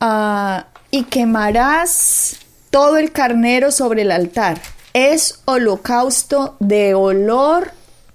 ah, 0.00 0.66
y 0.90 1.04
quemarás 1.04 2.38
todo 2.70 2.96
el 2.96 3.12
carnero 3.12 3.70
sobre 3.70 4.02
el 4.02 4.10
altar. 4.10 4.60
Es 4.94 5.40
holocausto 5.46 6.56
de 6.60 6.94
olor, 6.94 7.72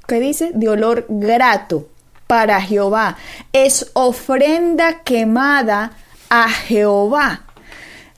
¿qué 0.08 0.20
dice? 0.20 0.52
De 0.54 0.70
olor 0.70 1.06
grato 1.10 1.88
para 2.28 2.62
Jehová. 2.62 3.18
Es 3.54 3.92
ofrenda 3.94 5.02
quemada 5.04 5.94
a 6.30 6.50
Jehová. 6.50 7.44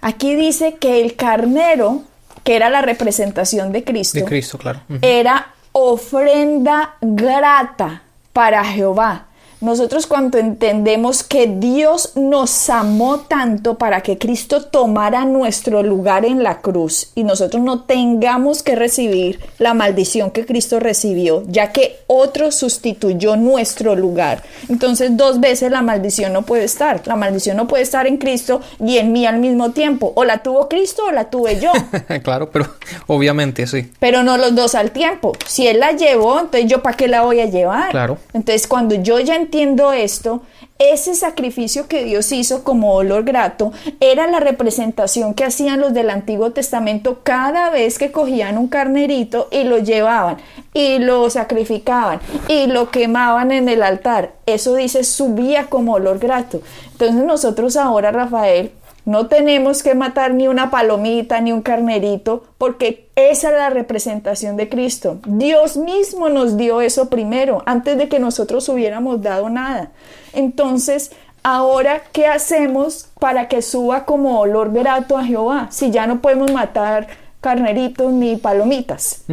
Aquí 0.02 0.36
dice 0.36 0.76
que 0.80 1.02
el 1.02 1.16
carnero, 1.16 2.04
que 2.44 2.56
era 2.56 2.70
la 2.70 2.82
representación 2.82 3.72
de 3.72 3.84
Cristo, 3.84 4.20
de 4.20 4.26
Cristo 4.26 4.58
claro. 4.58 4.82
era 5.02 5.54
ofrenda 5.72 6.96
grata 7.02 8.02
para 8.34 8.64
Jehová. 8.64 9.29
Nosotros 9.62 10.08
cuando 10.08 10.38
entendemos 10.38 11.22
que 11.24 11.48
Dios 11.48 12.14
nos 12.16 12.70
amó 12.70 13.20
tanto 13.20 13.78
para 13.78 14.00
que 14.02 14.18
Cristo 14.18 14.64
tomara 14.64 15.26
nuestro 15.26 15.84
lugar 15.84 16.24
en 16.24 16.44
la 16.44 16.62
cruz 16.62 17.12
y 17.14 17.24
nosotros 17.24 17.62
no 17.62 17.82
tengamos 17.84 18.64
que 18.64 18.76
recibir 18.76 19.40
la 19.58 19.74
maldición 19.74 20.32
que 20.32 20.46
Cristo 20.46 20.80
recibió, 20.80 21.44
ya 21.48 21.74
que 21.74 21.98
otro 22.08 22.54
sustituyó 22.54 23.36
nuestro 23.36 23.96
lugar. 23.96 24.44
Entonces 24.70 25.18
dos 25.18 25.42
veces 25.42 25.72
la 25.72 25.82
maldición 25.82 26.32
no 26.32 26.44
puede 26.44 26.64
estar. 26.64 27.02
La 27.06 27.18
maldición 27.18 27.58
no 27.58 27.68
puede 27.68 27.84
estar 27.84 28.08
en 28.08 28.16
Cristo 28.16 28.62
y 28.80 28.98
en 28.98 29.12
mí 29.12 29.26
al 29.26 29.40
mismo 29.40 29.72
tiempo. 29.72 30.14
O 30.16 30.24
la 30.24 30.38
tuvo 30.38 30.70
Cristo 30.70 31.04
o 31.08 31.12
la 31.12 31.30
tuve 31.30 31.60
yo. 31.60 31.72
claro, 32.24 32.50
pero 32.50 32.66
obviamente 33.08 33.68
sí. 33.68 33.92
Pero 34.00 34.24
no 34.24 34.38
los 34.38 34.56
dos 34.56 34.74
al 34.76 34.92
tiempo. 34.92 35.34
Si 35.46 35.68
Él 35.68 35.82
la 35.82 35.92
llevó, 35.92 36.40
entonces 36.40 36.70
yo 36.70 36.82
para 36.82 36.96
qué 36.96 37.10
la 37.10 37.24
voy 37.24 37.42
a 37.42 37.46
llevar. 37.46 37.92
Claro. 37.92 38.18
Entonces 38.34 38.66
cuando 38.66 38.96
yo 38.96 39.20
ya 39.20 39.36
entiendo 39.50 39.94
esto, 39.94 40.44
ese 40.78 41.16
sacrificio 41.16 41.88
que 41.88 42.04
Dios 42.04 42.32
hizo 42.32 42.64
como 42.64 42.94
olor 42.94 43.24
grato 43.24 43.74
era 44.00 44.28
la 44.28 44.40
representación 44.40 45.34
que 45.34 45.44
hacían 45.44 45.80
los 45.80 45.92
del 45.92 46.12
Antiguo 46.12 46.52
Testamento 46.52 47.22
cada 47.24 47.72
vez 47.72 47.98
que 47.98 48.12
cogían 48.12 48.60
un 48.60 48.68
carnerito 48.68 49.48
y 49.52 49.64
lo 49.64 49.80
llevaban 49.80 50.38
y 50.72 51.00
lo 51.00 51.28
sacrificaban 51.32 52.20
y 52.48 52.68
lo 52.68 52.92
quemaban 52.92 53.52
en 53.52 53.70
el 53.70 53.82
altar. 53.82 54.34
Eso 54.46 54.76
dice 54.76 55.04
subía 55.04 55.66
como 55.66 55.94
olor 55.94 56.20
grato. 56.20 56.62
Entonces 56.92 57.26
nosotros 57.26 57.76
ahora, 57.76 58.12
Rafael, 58.12 58.72
no 59.10 59.26
tenemos 59.26 59.82
que 59.82 59.96
matar 59.96 60.36
ni 60.36 60.48
una 60.48 60.70
palomita 60.70 61.42
ni 61.42 61.52
un 61.52 61.64
carnerito 61.64 62.44
porque 62.60 63.10
esa 63.16 63.50
es 63.50 63.56
la 63.56 63.72
representación 63.72 64.56
de 64.56 64.70
Cristo. 64.70 65.18
Dios 65.26 65.78
mismo 65.78 66.30
nos 66.30 66.58
dio 66.58 66.80
eso 66.80 67.10
primero, 67.10 67.64
antes 67.66 67.98
de 67.98 68.08
que 68.08 68.20
nosotros 68.20 68.70
hubiéramos 68.70 69.24
dado 69.24 69.50
nada. 69.50 69.90
Entonces, 70.34 71.12
ahora, 71.42 72.04
¿qué 72.12 72.28
hacemos 72.28 73.10
para 73.20 73.48
que 73.48 73.64
suba 73.64 74.06
como 74.06 74.40
olor 74.42 74.72
grato 74.72 75.18
a 75.18 75.26
Jehová? 75.26 75.70
Si 75.72 75.90
ya 75.90 76.06
no 76.06 76.22
podemos 76.22 76.52
matar 76.52 77.08
carneritos 77.42 78.14
ni 78.14 78.36
palomitas. 78.36 79.24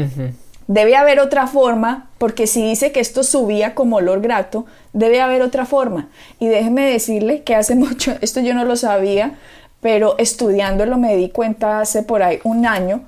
Debe 0.68 0.96
haber 0.96 1.20
otra 1.20 1.46
forma, 1.46 2.08
porque 2.16 2.46
si 2.46 2.62
dice 2.62 2.92
que 2.92 3.00
esto 3.00 3.22
subía 3.22 3.74
como 3.74 3.96
olor 3.96 4.22
grato, 4.22 4.64
debe 4.94 5.20
haber 5.20 5.42
otra 5.42 5.66
forma. 5.66 6.08
Y 6.40 6.48
déjeme 6.48 6.90
decirle 6.90 7.42
que 7.42 7.54
hace 7.54 7.74
mucho, 7.76 8.16
esto 8.22 8.40
yo 8.40 8.54
no 8.54 8.64
lo 8.64 8.76
sabía, 8.76 9.34
pero 9.80 10.16
estudiándolo 10.18 10.96
me 10.96 11.16
di 11.16 11.30
cuenta 11.30 11.80
hace 11.80 12.02
por 12.02 12.22
ahí 12.22 12.40
un 12.44 12.66
año 12.66 13.02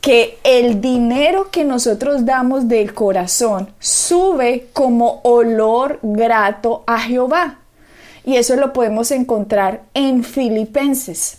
que 0.00 0.38
el 0.44 0.80
dinero 0.80 1.50
que 1.50 1.64
nosotros 1.64 2.24
damos 2.24 2.68
del 2.68 2.94
corazón 2.94 3.68
sube 3.78 4.68
como 4.72 5.20
olor 5.24 5.98
grato 6.02 6.84
a 6.86 6.98
Jehová. 7.00 7.58
Y 8.24 8.36
eso 8.36 8.56
lo 8.56 8.72
podemos 8.72 9.10
encontrar 9.10 9.82
en 9.94 10.22
Filipenses. 10.22 11.38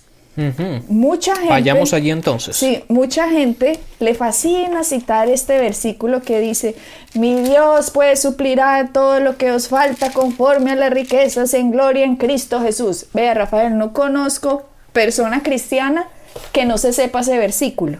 Mucha 0.88 1.36
gente. 1.36 1.50
Vayamos 1.50 1.94
allí 1.94 2.12
entonces. 2.12 2.56
Sí, 2.56 2.84
mucha 2.88 3.30
gente 3.30 3.80
le 4.00 4.14
fascina 4.14 4.84
citar 4.84 5.30
este 5.30 5.60
versículo 5.60 6.22
que 6.22 6.40
dice: 6.40 6.76
Mi 7.14 7.42
Dios 7.42 7.92
puede 7.92 8.16
suplir 8.16 8.62
a 8.62 8.88
todo 8.94 9.20
lo 9.20 9.38
que 9.38 9.52
os 9.52 9.68
falta 9.68 10.12
conforme 10.12 10.72
a 10.72 10.76
las 10.76 10.92
riquezas 10.92 11.54
en 11.54 11.72
gloria 11.72 12.06
en 12.06 12.16
Cristo 12.16 12.62
Jesús. 12.62 13.08
Vea, 13.14 13.34
Rafael, 13.34 13.78
no 13.78 13.94
conozco 13.94 14.64
persona 14.94 15.44
cristiana 15.44 16.08
que 16.52 16.66
no 16.66 16.78
se 16.78 16.94
sepa 16.94 17.22
ese 17.22 17.38
versículo, 17.38 18.00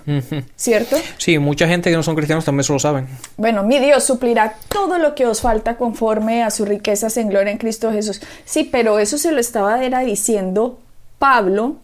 ¿cierto? 0.56 0.96
Sí, 1.18 1.38
mucha 1.40 1.68
gente 1.68 1.90
que 1.90 1.96
no 1.96 2.04
son 2.04 2.16
cristianos 2.16 2.46
también 2.46 2.64
se 2.64 2.74
lo 2.74 2.80
saben. 2.80 3.08
Bueno, 3.38 3.64
mi 3.64 3.80
Dios 3.80 4.04
suplirá 4.04 4.56
todo 4.70 4.98
lo 4.98 5.16
que 5.16 5.26
os 5.26 5.42
falta 5.42 5.78
conforme 5.78 6.44
a 6.44 6.52
sus 6.52 6.68
riquezas 6.68 7.18
en 7.18 7.30
gloria 7.30 7.52
en 7.52 7.58
Cristo 7.58 7.92
Jesús. 7.92 8.22
Sí, 8.46 8.68
pero 8.72 9.00
eso 9.00 9.18
se 9.18 9.32
lo 9.32 9.40
estaba 9.40 9.84
era 9.84 10.02
diciendo 10.02 10.80
Pablo 11.18 11.78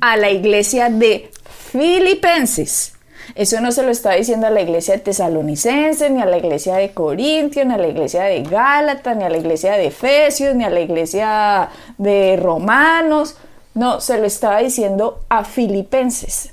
a 0.00 0.16
la 0.16 0.30
iglesia 0.30 0.88
de 0.88 1.30
Filipenses. 1.72 2.94
Eso 3.34 3.60
no 3.60 3.72
se 3.72 3.82
lo 3.82 3.90
está 3.90 4.12
diciendo 4.12 4.46
a 4.46 4.50
la 4.50 4.62
iglesia 4.62 4.94
de 4.94 5.00
Tesalonicenses, 5.00 6.10
ni 6.10 6.22
a 6.22 6.26
la 6.26 6.38
iglesia 6.38 6.76
de 6.76 6.90
Corintios, 6.92 7.66
ni 7.66 7.74
a 7.74 7.76
la 7.76 7.88
iglesia 7.88 8.24
de 8.24 8.42
Gálatas, 8.42 9.16
ni 9.16 9.24
a 9.24 9.28
la 9.28 9.36
iglesia 9.36 9.72
de 9.72 9.86
Efesios, 9.86 10.54
ni 10.54 10.64
a 10.64 10.70
la 10.70 10.80
iglesia 10.80 11.68
de 11.98 12.36
Romanos. 12.36 13.36
No, 13.74 14.00
se 14.00 14.18
lo 14.18 14.24
estaba 14.24 14.58
diciendo 14.58 15.20
a 15.28 15.44
Filipenses, 15.44 16.52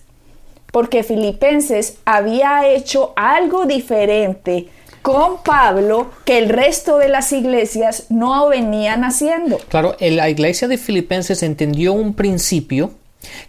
porque 0.72 1.04
Filipenses 1.04 1.98
había 2.06 2.68
hecho 2.68 3.14
algo 3.16 3.66
diferente 3.66 4.68
con 5.06 5.44
Pablo 5.44 6.10
que 6.26 6.40
el 6.40 6.50
resto 6.50 6.98
de 6.98 7.10
las 7.10 7.32
iglesias 7.32 8.08
no 8.10 8.50
venían 8.50 9.04
haciendo. 9.04 9.60
Claro, 9.70 9.96
la 10.00 10.32
iglesia 10.32 10.68
de 10.68 10.80
Filipenses 10.80 11.44
entendió 11.44 11.94
un 11.94 12.16
principio 12.16 12.90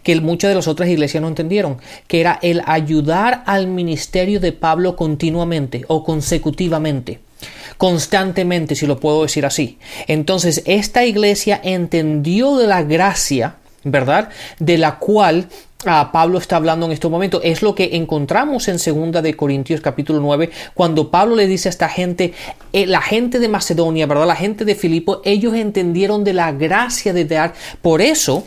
que 0.03 0.21
muchas 0.21 0.49
de 0.49 0.55
las 0.55 0.67
otras 0.67 0.87
iglesias 0.87 1.19
no 1.19 1.27
entendieron, 1.27 1.79
que 2.05 2.21
era 2.21 2.37
el 2.43 2.61
ayudar 2.67 3.41
al 3.47 3.65
ministerio 3.65 4.39
de 4.39 4.51
Pablo 4.51 4.95
continuamente 4.95 5.83
o 5.87 6.03
consecutivamente 6.03 7.21
constantemente, 7.77 8.75
si 8.75 8.87
lo 8.87 8.99
puedo 8.99 9.23
decir 9.23 9.45
así. 9.45 9.77
Entonces, 10.07 10.63
esta 10.65 11.05
iglesia 11.05 11.59
entendió 11.63 12.57
de 12.57 12.67
la 12.67 12.83
gracia 12.83 13.55
¿verdad? 13.91 14.29
De 14.59 14.77
la 14.77 14.97
cual 14.97 15.47
ah, 15.85 16.09
Pablo 16.11 16.37
está 16.37 16.55
hablando 16.55 16.85
en 16.85 16.91
este 16.91 17.07
momento. 17.07 17.41
Es 17.43 17.61
lo 17.61 17.75
que 17.75 17.95
encontramos 17.95 18.67
en 18.67 18.79
segunda 18.79 19.21
de 19.21 19.35
Corintios 19.35 19.81
capítulo 19.81 20.19
9, 20.19 20.49
cuando 20.73 21.11
Pablo 21.11 21.35
le 21.35 21.47
dice 21.47 21.69
a 21.69 21.71
esta 21.71 21.89
gente, 21.89 22.33
eh, 22.73 22.85
la 22.85 23.01
gente 23.01 23.39
de 23.39 23.47
Macedonia, 23.47 24.05
¿verdad? 24.05 24.27
La 24.27 24.35
gente 24.35 24.65
de 24.65 24.75
Filipo, 24.75 25.21
ellos 25.23 25.53
entendieron 25.53 26.23
de 26.23 26.33
la 26.33 26.51
gracia 26.51 27.13
de 27.13 27.25
dar. 27.25 27.53
Por 27.81 28.01
eso, 28.01 28.43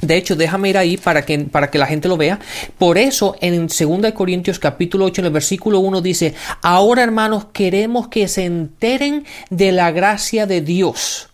de 0.00 0.16
hecho, 0.16 0.36
déjame 0.36 0.70
ir 0.70 0.78
ahí 0.78 0.96
para 0.96 1.24
que, 1.24 1.38
para 1.40 1.70
que 1.70 1.78
la 1.78 1.86
gente 1.86 2.08
lo 2.08 2.16
vea. 2.16 2.38
Por 2.78 2.98
eso, 2.98 3.36
en 3.40 3.66
2 3.66 4.12
Corintios 4.12 4.58
capítulo 4.58 5.06
8, 5.06 5.22
en 5.22 5.26
el 5.26 5.32
versículo 5.32 5.80
1 5.80 6.00
dice, 6.00 6.34
ahora 6.62 7.02
hermanos, 7.02 7.46
queremos 7.52 8.08
que 8.08 8.28
se 8.28 8.44
enteren 8.44 9.24
de 9.50 9.72
la 9.72 9.90
gracia 9.90 10.46
de 10.46 10.60
Dios 10.60 11.29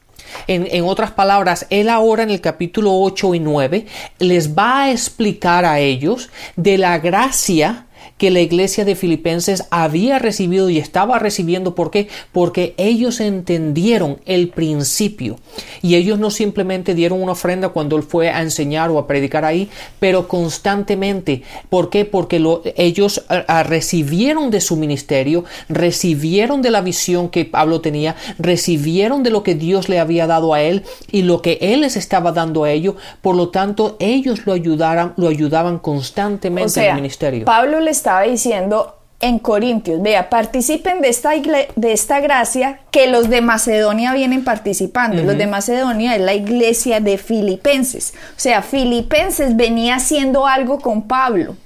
en, 0.47 0.85
otras 0.85 1.11
palabras, 1.11 1.67
él 1.71 1.89
ahora 1.89 2.23
en 2.23 2.31
el 2.31 2.41
capítulo 2.41 2.93
8 3.01 3.35
y 3.35 3.41
9 3.41 3.87
les 4.19 4.57
va 4.57 4.83
a 4.83 4.91
explicar 4.91 5.65
a 5.65 5.81
ellos 5.81 6.31
de 6.57 6.79
la 6.79 6.99
gracia 6.99 7.86
que 8.19 8.31
la 8.31 8.41
iglesia 8.41 8.85
de 8.85 8.97
Filipenses 8.97 9.65
había 9.71 10.19
recibido 10.19 10.71
y 10.71 10.79
estaba 10.79 11.19
recibiendo. 11.19 11.75
¿Por 11.75 11.91
qué? 11.91 12.09
Porque 12.33 12.75
ellos 12.79 13.21
entendieron 13.21 14.19
el 14.25 14.49
principio 14.49 15.39
y 15.83 15.97
ellos 15.97 16.19
no 16.19 16.31
simplemente 16.31 16.95
dieron 16.95 17.23
una 17.23 17.33
ofrenda 17.33 17.69
cuando 17.71 17.97
él 17.97 18.03
fue 18.03 18.31
a 18.31 18.43
enseñar 18.43 18.91
o 18.91 18.99
a 18.99 19.07
predicar 19.07 19.45
ahí, 19.45 19.69
pero 20.01 20.29
constantemente. 20.29 21.43
¿Por 21.69 21.91
qué? 21.91 22.05
Porque 22.05 22.43
ellos 22.77 23.25
recibieron 23.65 24.51
de 24.51 24.61
su 24.61 24.77
ministerio, 24.77 25.45
recibieron 25.69 26.63
de 26.63 26.71
la 26.71 26.81
visión 26.81 27.29
que 27.29 27.45
Pablo 27.45 27.81
tenía, 27.81 28.17
recibieron 28.39 29.23
de 29.23 29.31
lo 29.31 29.43
que 29.43 29.55
Dios 29.55 29.89
le 29.89 29.99
había 29.99 30.27
dado 30.27 30.55
a 30.55 30.63
él 30.63 30.85
y 31.11 31.23
lo 31.23 31.43
que 31.43 31.59
él 31.61 31.83
les 31.83 31.97
estaba 31.97 32.33
dando 32.33 32.65
a 32.65 32.71
ellos. 32.71 32.95
Por 33.21 33.37
lo 33.37 33.51
tanto, 33.51 33.97
ellos 33.99 34.47
lo 34.47 34.53
ayudaran, 34.53 35.13
lo 35.17 35.29
ayudaban 35.29 35.79
constantemente 35.79 36.81
en 36.81 36.87
el 36.87 36.95
ministerio. 36.97 37.45
Pablo 37.45 37.81
les 37.81 38.06
estaba 38.07 38.23
diciendo 38.23 38.95
en 39.19 39.41
Corintios, 39.41 40.01
vea, 40.01 40.31
participen 40.31 41.01
de 41.01 41.09
esta, 41.09 41.31
de 41.33 41.93
esta 41.93 42.21
gracia 42.21 42.79
que 42.93 43.09
los 43.09 43.29
de 43.29 43.41
Macedonia 43.41 44.13
vienen 44.15 44.45
participando. 44.45 45.25
Los 45.25 45.37
de 45.37 45.49
Macedonia 45.49 46.15
es 46.15 46.21
la 46.21 46.35
iglesia 46.35 47.01
de 47.01 47.19
Filipenses. 47.19 48.15
O 48.37 48.39
sea, 48.39 48.63
Filipenses 48.63 49.57
venía 49.57 49.97
haciendo 49.97 50.47
algo 50.47 50.79
con 50.79 51.09
Pablo 51.09 51.57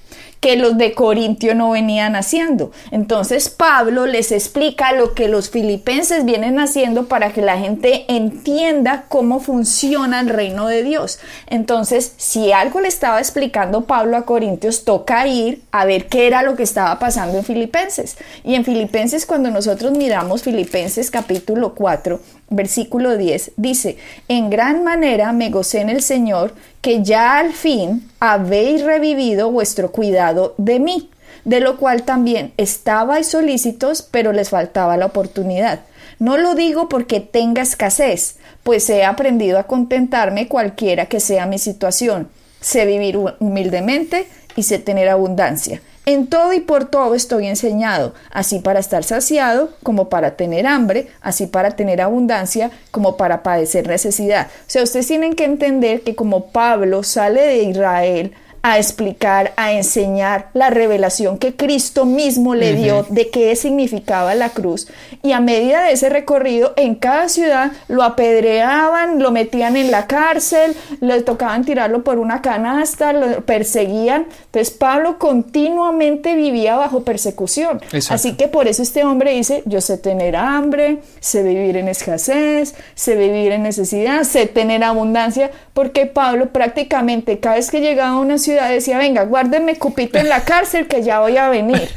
que 0.41 0.57
los 0.57 0.79
de 0.79 0.95
Corintio 0.95 1.55
no 1.55 1.71
venían 1.71 2.17
haciendo. 2.17 2.73
Entonces 2.91 3.49
Pablo 3.49 4.07
les 4.07 4.33
explica 4.33 4.93
lo 4.93 5.15
que 5.15 5.29
los 5.29 5.51
filipenses 5.51 6.25
vienen 6.25 6.59
haciendo 6.59 7.07
para 7.07 7.33
que 7.33 7.43
la 7.43 7.59
gente 7.59 8.07
entienda 8.09 9.05
cómo 9.09 9.41
funciona 9.41 10.21
el 10.21 10.31
reino 10.31 10.67
de 10.67 10.83
Dios. 10.83 11.21
Entonces, 11.47 12.15
si 12.17 12.53
algo 12.53 12.81
le 12.81 12.89
estaba 12.89 13.19
explicando 13.19 13.85
Pablo 13.85 14.17
a 14.17 14.25
Corintios, 14.25 14.85
toca 14.85 15.27
ir 15.27 15.63
a 15.71 15.85
ver 15.85 16.07
qué 16.07 16.27
era 16.27 16.43
lo 16.43 16.57
que 16.57 16.63
estaba 16.63 16.99
pasando 16.99 17.39
en 17.39 17.45
Filipenses. 17.45 18.17
Y 18.45 18.55
en 18.55 18.65
Filipenses, 18.65 19.27
cuando 19.27 19.51
nosotros 19.51 19.93
miramos 19.93 20.43
Filipenses 20.43 21.11
capítulo 21.11 21.75
4, 21.75 22.21
versículo 22.51 23.17
10, 23.17 23.53
dice, 23.57 23.97
en 24.29 24.51
gran 24.51 24.85
manera 24.85 25.33
me 25.33 25.51
gocé 25.51 25.81
en 25.81 25.89
el 25.89 26.03
Señor 26.03 26.53
que 26.81 27.03
ya 27.03 27.39
al 27.39 27.53
fin 27.53 28.11
habéis 28.19 28.85
revivido 28.85 29.51
vuestro 29.51 29.93
cuidado 29.93 30.55
de 30.59 30.81
mí, 30.81 31.11
de 31.45 31.61
lo 31.61 31.79
cual 31.79 32.03
también 32.03 32.53
estabais 32.57 33.29
solícitos, 33.29 34.03
pero 34.03 34.33
les 34.33 34.51
faltaba 34.51 34.97
la 34.97 35.07
oportunidad. 35.07 35.81
No 36.19 36.37
lo 36.37 36.55
digo 36.55 36.89
porque 36.89 37.21
tenga 37.21 37.63
escasez, 37.63 38.37
pues 38.63 38.91
he 38.91 39.05
aprendido 39.05 39.59
a 39.59 39.65
contentarme 39.65 40.49
cualquiera 40.49 41.07
que 41.07 41.21
sea 41.21 41.47
mi 41.47 41.59
situación. 41.59 42.29
Sé 42.61 42.85
vivir 42.85 43.17
humildemente 43.17 44.27
y 44.55 44.65
sé 44.65 44.79
tener 44.79 45.09
abundancia. 45.09 45.81
En 46.13 46.27
todo 46.27 46.53
y 46.53 46.59
por 46.59 46.87
todo 46.87 47.15
estoy 47.15 47.47
enseñado, 47.47 48.15
así 48.33 48.59
para 48.59 48.81
estar 48.81 49.05
saciado 49.05 49.71
como 49.85 50.09
para 50.09 50.35
tener 50.35 50.67
hambre, 50.67 51.07
así 51.21 51.47
para 51.47 51.77
tener 51.77 52.01
abundancia 52.01 52.73
como 52.91 53.17
para 53.17 53.45
padecer 53.45 53.87
necesidad. 53.87 54.49
O 54.49 54.65
sea, 54.67 54.83
ustedes 54.83 55.07
tienen 55.07 55.35
que 55.35 55.45
entender 55.45 56.01
que 56.01 56.17
como 56.17 56.47
Pablo 56.47 57.05
sale 57.05 57.43
de 57.43 57.63
Israel, 57.63 58.33
a 58.63 58.77
explicar, 58.79 59.53
a 59.57 59.73
enseñar 59.73 60.51
la 60.53 60.69
revelación 60.69 61.39
que 61.39 61.57
Cristo 61.57 62.05
mismo 62.05 62.55
le 62.55 62.75
dio 62.75 63.07
de 63.09 63.31
qué 63.31 63.57
significaba 63.57 64.35
la 64.35 64.51
cruz. 64.51 64.89
Y 65.23 65.33
a 65.33 65.41
medida 65.41 65.85
de 65.85 65.93
ese 65.93 66.11
recorrido, 66.11 66.75
en 66.77 66.95
cada 66.95 67.29
ciudad 67.31 67.73
lo 67.89 68.03
apedreaban, 68.03 69.19
lo 69.23 69.31
metían 69.31 69.77
en 69.77 69.91
la 69.91 70.07
cárcel, 70.07 70.75
le 71.01 71.23
tocaban 71.23 71.65
tirarlo 71.65 72.05
por 72.05 72.19
una 72.19 72.43
canasta, 72.43 73.15
lo 73.15 73.45
perseguían. 73.47 74.27
Entonces 74.47 74.71
Pablo 74.71 75.19
continuamente 75.19 76.35
vivía 76.35 76.77
bajo 76.77 77.03
persecución. 77.03 77.81
Así 78.11 78.35
que 78.35 78.49
por 78.49 78.69
eso 78.69 78.83
este 78.83 79.05
hombre 79.05 79.33
dice, 79.33 79.63
yo 79.65 79.81
sé 79.81 79.97
tener 79.97 80.37
hambre, 80.37 80.99
sé 81.21 81.43
vivir 81.43 81.79
en 81.79 81.89
escasez, 81.89 82.75
sé 82.95 83.17
vivir 83.17 83.53
en 83.53 83.63
necesidad, 83.63 84.25
sé 84.25 84.47
tener 84.47 84.85
abundancia, 84.85 85.51
porque 85.73 86.05
Pablo 86.05 86.51
prácticamente 86.51 87.41
cada 87.41 87.57
vez 87.57 87.71
que 87.71 87.81
llegaba 87.81 88.11
a 88.11 88.21
una 88.21 88.37
ciudad, 88.37 88.50
decía, 88.53 88.99
venga, 88.99 89.25
guárdeme 89.25 89.77
cupito 89.77 90.19
en 90.19 90.29
la 90.29 90.45
cárcel 90.45 90.87
que 90.87 91.03
ya 91.03 91.21
voy 91.21 91.37
a 91.37 91.49
venir. 91.49 91.89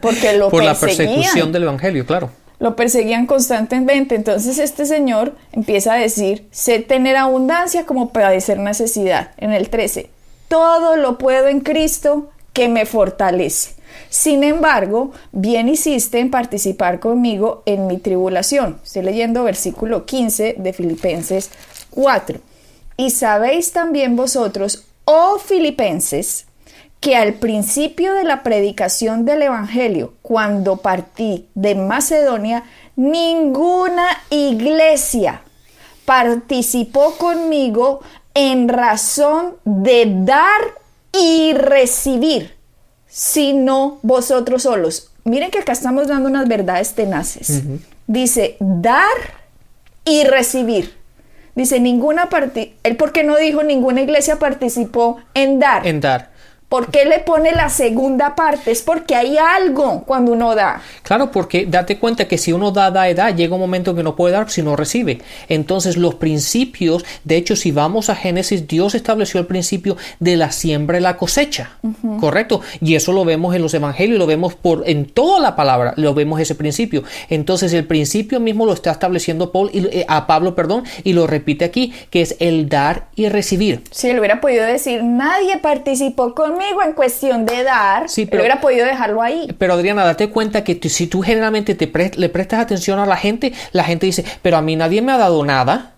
Porque 0.00 0.36
lo 0.36 0.50
Por 0.50 0.64
la 0.64 0.74
persecución 0.74 1.52
del 1.52 1.64
Evangelio, 1.64 2.06
claro. 2.06 2.30
Lo 2.58 2.74
perseguían 2.74 3.26
constantemente. 3.26 4.14
Entonces 4.14 4.58
este 4.58 4.86
señor 4.86 5.34
empieza 5.52 5.92
a 5.92 5.96
decir, 5.96 6.46
sé 6.50 6.78
tener 6.78 7.16
abundancia 7.16 7.84
como 7.84 8.10
padecer 8.12 8.58
necesidad. 8.58 9.30
En 9.36 9.52
el 9.52 9.68
13, 9.68 10.10
todo 10.48 10.96
lo 10.96 11.18
puedo 11.18 11.48
en 11.48 11.60
Cristo 11.60 12.30
que 12.52 12.68
me 12.68 12.86
fortalece. 12.86 13.76
Sin 14.08 14.44
embargo, 14.44 15.12
bien 15.32 15.68
hiciste 15.68 16.20
en 16.20 16.30
participar 16.30 17.00
conmigo 17.00 17.62
en 17.66 17.86
mi 17.86 17.98
tribulación. 17.98 18.78
Estoy 18.82 19.02
leyendo 19.02 19.44
versículo 19.44 20.06
15 20.06 20.56
de 20.58 20.72
Filipenses 20.72 21.50
4. 21.90 22.38
Y 22.96 23.10
sabéis 23.10 23.72
también 23.72 24.16
vosotros, 24.16 24.85
oh 25.06 25.38
filipenses, 25.38 26.44
que 27.00 27.16
al 27.16 27.34
principio 27.34 28.12
de 28.14 28.24
la 28.24 28.42
predicación 28.42 29.24
del 29.24 29.42
Evangelio, 29.42 30.14
cuando 30.22 30.76
partí 30.76 31.48
de 31.54 31.74
Macedonia, 31.74 32.64
ninguna 32.96 34.06
iglesia 34.30 35.42
participó 36.04 37.16
conmigo 37.16 38.00
en 38.34 38.68
razón 38.68 39.56
de 39.64 40.04
dar 40.24 40.60
y 41.12 41.52
recibir, 41.54 42.54
sino 43.06 43.98
vosotros 44.02 44.64
solos. 44.64 45.12
Miren 45.24 45.50
que 45.50 45.58
acá 45.58 45.72
estamos 45.72 46.08
dando 46.08 46.28
unas 46.28 46.46
verdades 46.48 46.94
tenaces. 46.94 47.62
Dice, 48.06 48.56
dar 48.60 49.16
y 50.04 50.24
recibir. 50.24 50.94
Dice, 51.56 51.80
ninguna 51.80 52.28
parte, 52.28 52.74
él 52.82 52.96
porque 52.96 53.24
no 53.24 53.36
dijo 53.36 53.62
ninguna 53.62 54.02
iglesia 54.02 54.38
participó 54.38 55.16
en 55.32 55.58
dar. 55.58 55.86
En 55.86 56.00
dar. 56.00 56.30
¿Por 56.68 56.90
qué 56.90 57.04
le 57.04 57.20
pone 57.20 57.52
la 57.52 57.68
segunda 57.68 58.34
parte? 58.34 58.72
Es 58.72 58.82
porque 58.82 59.14
hay 59.14 59.38
algo 59.38 60.02
cuando 60.04 60.32
uno 60.32 60.56
da. 60.56 60.82
Claro, 61.04 61.30
porque 61.30 61.64
date 61.64 61.98
cuenta 61.98 62.26
que 62.26 62.38
si 62.38 62.52
uno 62.52 62.72
da, 62.72 62.90
da, 62.90 63.12
da, 63.14 63.30
llega 63.30 63.54
un 63.54 63.60
momento 63.60 63.94
que 63.94 64.02
no 64.02 64.16
puede 64.16 64.34
dar 64.34 64.50
si 64.50 64.62
no 64.62 64.74
recibe. 64.74 65.20
Entonces 65.48 65.96
los 65.96 66.16
principios, 66.16 67.04
de 67.22 67.36
hecho, 67.36 67.54
si 67.54 67.70
vamos 67.70 68.10
a 68.10 68.16
Génesis, 68.16 68.66
Dios 68.66 68.96
estableció 68.96 69.38
el 69.38 69.46
principio 69.46 69.96
de 70.18 70.36
la 70.36 70.50
siembra 70.50 70.98
y 70.98 71.02
la 71.02 71.16
cosecha, 71.16 71.78
¿correcto? 72.18 72.62
Y 72.80 72.96
eso 72.96 73.12
lo 73.12 73.24
vemos 73.24 73.54
en 73.54 73.62
los 73.62 73.72
evangelios, 73.72 74.18
lo 74.18 74.26
vemos 74.26 74.56
por 74.56 74.82
en 74.88 75.06
toda 75.06 75.38
la 75.38 75.54
palabra, 75.54 75.94
lo 75.96 76.14
vemos 76.14 76.40
ese 76.40 76.56
principio. 76.56 77.04
Entonces 77.28 77.72
el 77.74 77.86
principio 77.86 78.40
mismo 78.40 78.66
lo 78.66 78.72
está 78.72 78.90
estableciendo 78.90 79.52
Paul 79.52 79.70
y, 79.72 79.86
eh, 79.86 80.04
a 80.08 80.26
Pablo, 80.26 80.56
perdón, 80.56 80.82
y 81.04 81.12
lo 81.12 81.28
repite 81.28 81.64
aquí, 81.64 81.92
que 82.10 82.22
es 82.22 82.34
el 82.40 82.68
dar 82.68 83.06
y 83.14 83.28
recibir. 83.28 83.84
Si 83.92 84.10
él 84.10 84.18
hubiera 84.18 84.40
podido 84.40 84.64
decir, 84.64 85.04
nadie 85.04 85.58
participó 85.58 86.34
con 86.34 86.55
en 86.84 86.92
cuestión 86.92 87.46
de 87.46 87.62
dar, 87.62 88.08
sí, 88.08 88.26
pero 88.26 88.42
hubiera 88.42 88.60
podido 88.60 88.86
dejarlo 88.86 89.22
ahí. 89.22 89.48
Pero 89.58 89.74
Adriana, 89.74 90.04
date 90.04 90.30
cuenta 90.30 90.64
que 90.64 90.78
si 90.88 91.06
tú 91.06 91.22
generalmente 91.22 91.74
te 91.74 91.90
le 92.16 92.28
prestas 92.28 92.60
atención 92.60 92.98
a 92.98 93.06
la 93.06 93.16
gente, 93.16 93.52
la 93.72 93.84
gente 93.84 94.06
dice, 94.06 94.24
pero 94.42 94.56
a 94.56 94.62
mí 94.62 94.76
nadie 94.76 95.02
me 95.02 95.12
ha 95.12 95.18
dado 95.18 95.44
nada. 95.44 95.92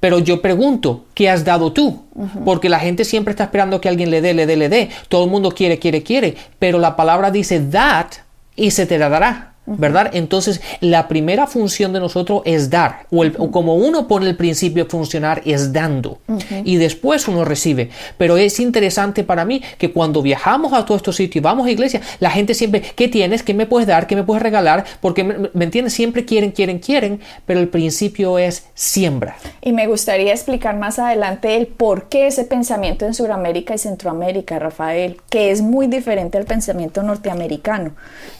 Pero 0.00 0.18
yo 0.18 0.42
pregunto, 0.42 1.04
¿qué 1.14 1.30
has 1.30 1.44
dado 1.44 1.72
tú? 1.72 2.04
Porque 2.44 2.68
la 2.68 2.80
gente 2.80 3.04
siempre 3.04 3.30
está 3.30 3.44
esperando 3.44 3.80
que 3.80 3.88
alguien 3.88 4.10
le 4.10 4.20
dé, 4.20 4.34
le 4.34 4.44
dé, 4.44 4.56
le 4.56 4.68
dé. 4.68 4.90
Todo 5.08 5.24
el 5.24 5.30
mundo 5.30 5.52
quiere, 5.52 5.78
quiere, 5.78 6.02
quiere. 6.02 6.34
Pero 6.58 6.78
la 6.78 6.96
palabra 6.96 7.30
dice 7.30 7.60
that 7.60 8.08
y 8.56 8.72
se 8.72 8.86
te 8.86 8.98
dará. 8.98 9.52
¿Verdad? 9.66 10.10
Entonces, 10.12 10.60
la 10.80 11.08
primera 11.08 11.46
función 11.46 11.92
de 11.92 12.00
nosotros 12.00 12.42
es 12.44 12.70
dar, 12.70 13.06
o, 13.10 13.50
como 13.50 13.74
uno 13.74 14.08
pone 14.08 14.28
el 14.28 14.36
principio 14.36 14.84
de 14.84 14.90
funcionar 14.90 15.42
es 15.44 15.72
dando, 15.72 16.18
y 16.64 16.76
después 16.76 17.26
uno 17.28 17.44
recibe. 17.44 17.90
Pero 18.18 18.36
es 18.36 18.60
interesante 18.60 19.24
para 19.24 19.44
mí 19.44 19.62
que 19.78 19.92
cuando 19.92 20.22
viajamos 20.22 20.72
a 20.72 20.84
todos 20.84 21.00
estos 21.00 21.16
sitios, 21.16 21.42
vamos 21.42 21.66
a 21.66 21.70
iglesia, 21.70 22.00
la 22.20 22.30
gente 22.30 22.54
siempre, 22.54 22.82
¿qué 22.82 23.08
tienes? 23.08 23.42
¿Qué 23.42 23.54
me 23.54 23.66
puedes 23.66 23.86
dar? 23.86 24.06
¿Qué 24.06 24.16
me 24.16 24.22
puedes 24.22 24.42
regalar? 24.42 24.84
Porque, 25.00 25.24
¿me, 25.24 25.50
me 25.52 25.64
entiendes? 25.64 25.92
Siempre 25.92 26.24
quieren, 26.24 26.50
quieren, 26.52 26.78
quieren, 26.78 27.20
pero 27.44 27.60
el 27.60 27.68
principio 27.68 28.38
es 28.38 28.66
siembra. 28.74 29.36
Y 29.62 29.72
me 29.72 29.86
gustaría 29.86 30.32
explicar 30.32 30.76
más 30.76 30.98
adelante 30.98 31.56
el 31.56 31.66
por 31.66 32.08
qué 32.08 32.26
ese 32.26 32.44
pensamiento 32.44 33.06
en 33.06 33.14
Sudamérica 33.14 33.74
y 33.74 33.78
Centroamérica, 33.78 34.58
Rafael, 34.58 35.20
que 35.30 35.50
es 35.50 35.62
muy 35.62 35.86
diferente 35.86 36.38
al 36.38 36.44
pensamiento 36.44 37.02
norteamericano, 37.02 37.92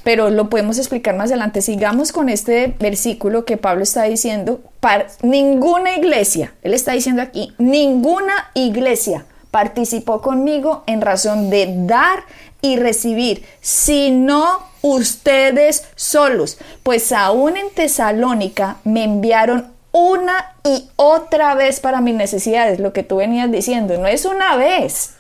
pero 0.04 0.30
lo 0.30 0.48
podemos 0.48 0.78
explicar 0.78 1.15
más 1.16 1.30
adelante, 1.30 1.62
sigamos 1.62 2.12
con 2.12 2.28
este 2.28 2.74
versículo 2.78 3.44
que 3.44 3.56
Pablo 3.56 3.82
está 3.82 4.04
diciendo, 4.04 4.60
para 4.80 5.06
ninguna 5.22 5.96
iglesia, 5.96 6.54
él 6.62 6.74
está 6.74 6.92
diciendo 6.92 7.22
aquí, 7.22 7.52
ninguna 7.58 8.50
iglesia 8.54 9.26
participó 9.50 10.20
conmigo 10.20 10.84
en 10.86 11.00
razón 11.00 11.50
de 11.50 11.74
dar 11.86 12.24
y 12.60 12.76
recibir, 12.76 13.44
sino 13.60 14.60
ustedes 14.82 15.86
solos, 15.94 16.58
pues 16.82 17.10
aún 17.12 17.56
en 17.56 17.70
Tesalónica 17.70 18.76
me 18.84 19.04
enviaron 19.04 19.72
una 19.92 20.54
y 20.62 20.90
otra 20.96 21.54
vez 21.54 21.80
para 21.80 22.00
mis 22.00 22.14
necesidades, 22.14 22.80
lo 22.80 22.92
que 22.92 23.02
tú 23.02 23.16
venías 23.16 23.50
diciendo, 23.50 23.96
no 23.98 24.06
es 24.06 24.26
una 24.26 24.56
vez. 24.56 25.14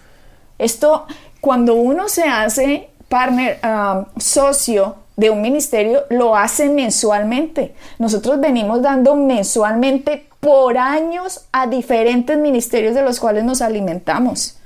Esto, 0.58 1.06
cuando 1.40 1.74
uno 1.74 2.08
se 2.08 2.24
hace 2.24 2.90
partner, 3.08 3.58
um, 3.64 4.04
socio 4.18 4.96
de 5.16 5.30
un 5.30 5.40
ministerio 5.40 6.04
lo 6.10 6.36
hacen 6.36 6.74
mensualmente. 6.74 7.74
Nosotros 7.98 8.40
venimos 8.40 8.82
dando 8.82 9.16
mensualmente 9.16 10.26
por 10.40 10.78
años 10.78 11.46
a 11.52 11.66
diferentes 11.66 12.38
ministerios 12.38 12.94
de 12.94 13.02
los 13.02 13.18
cuales 13.18 13.44
nos 13.44 13.62
alimentamos. 13.62 14.58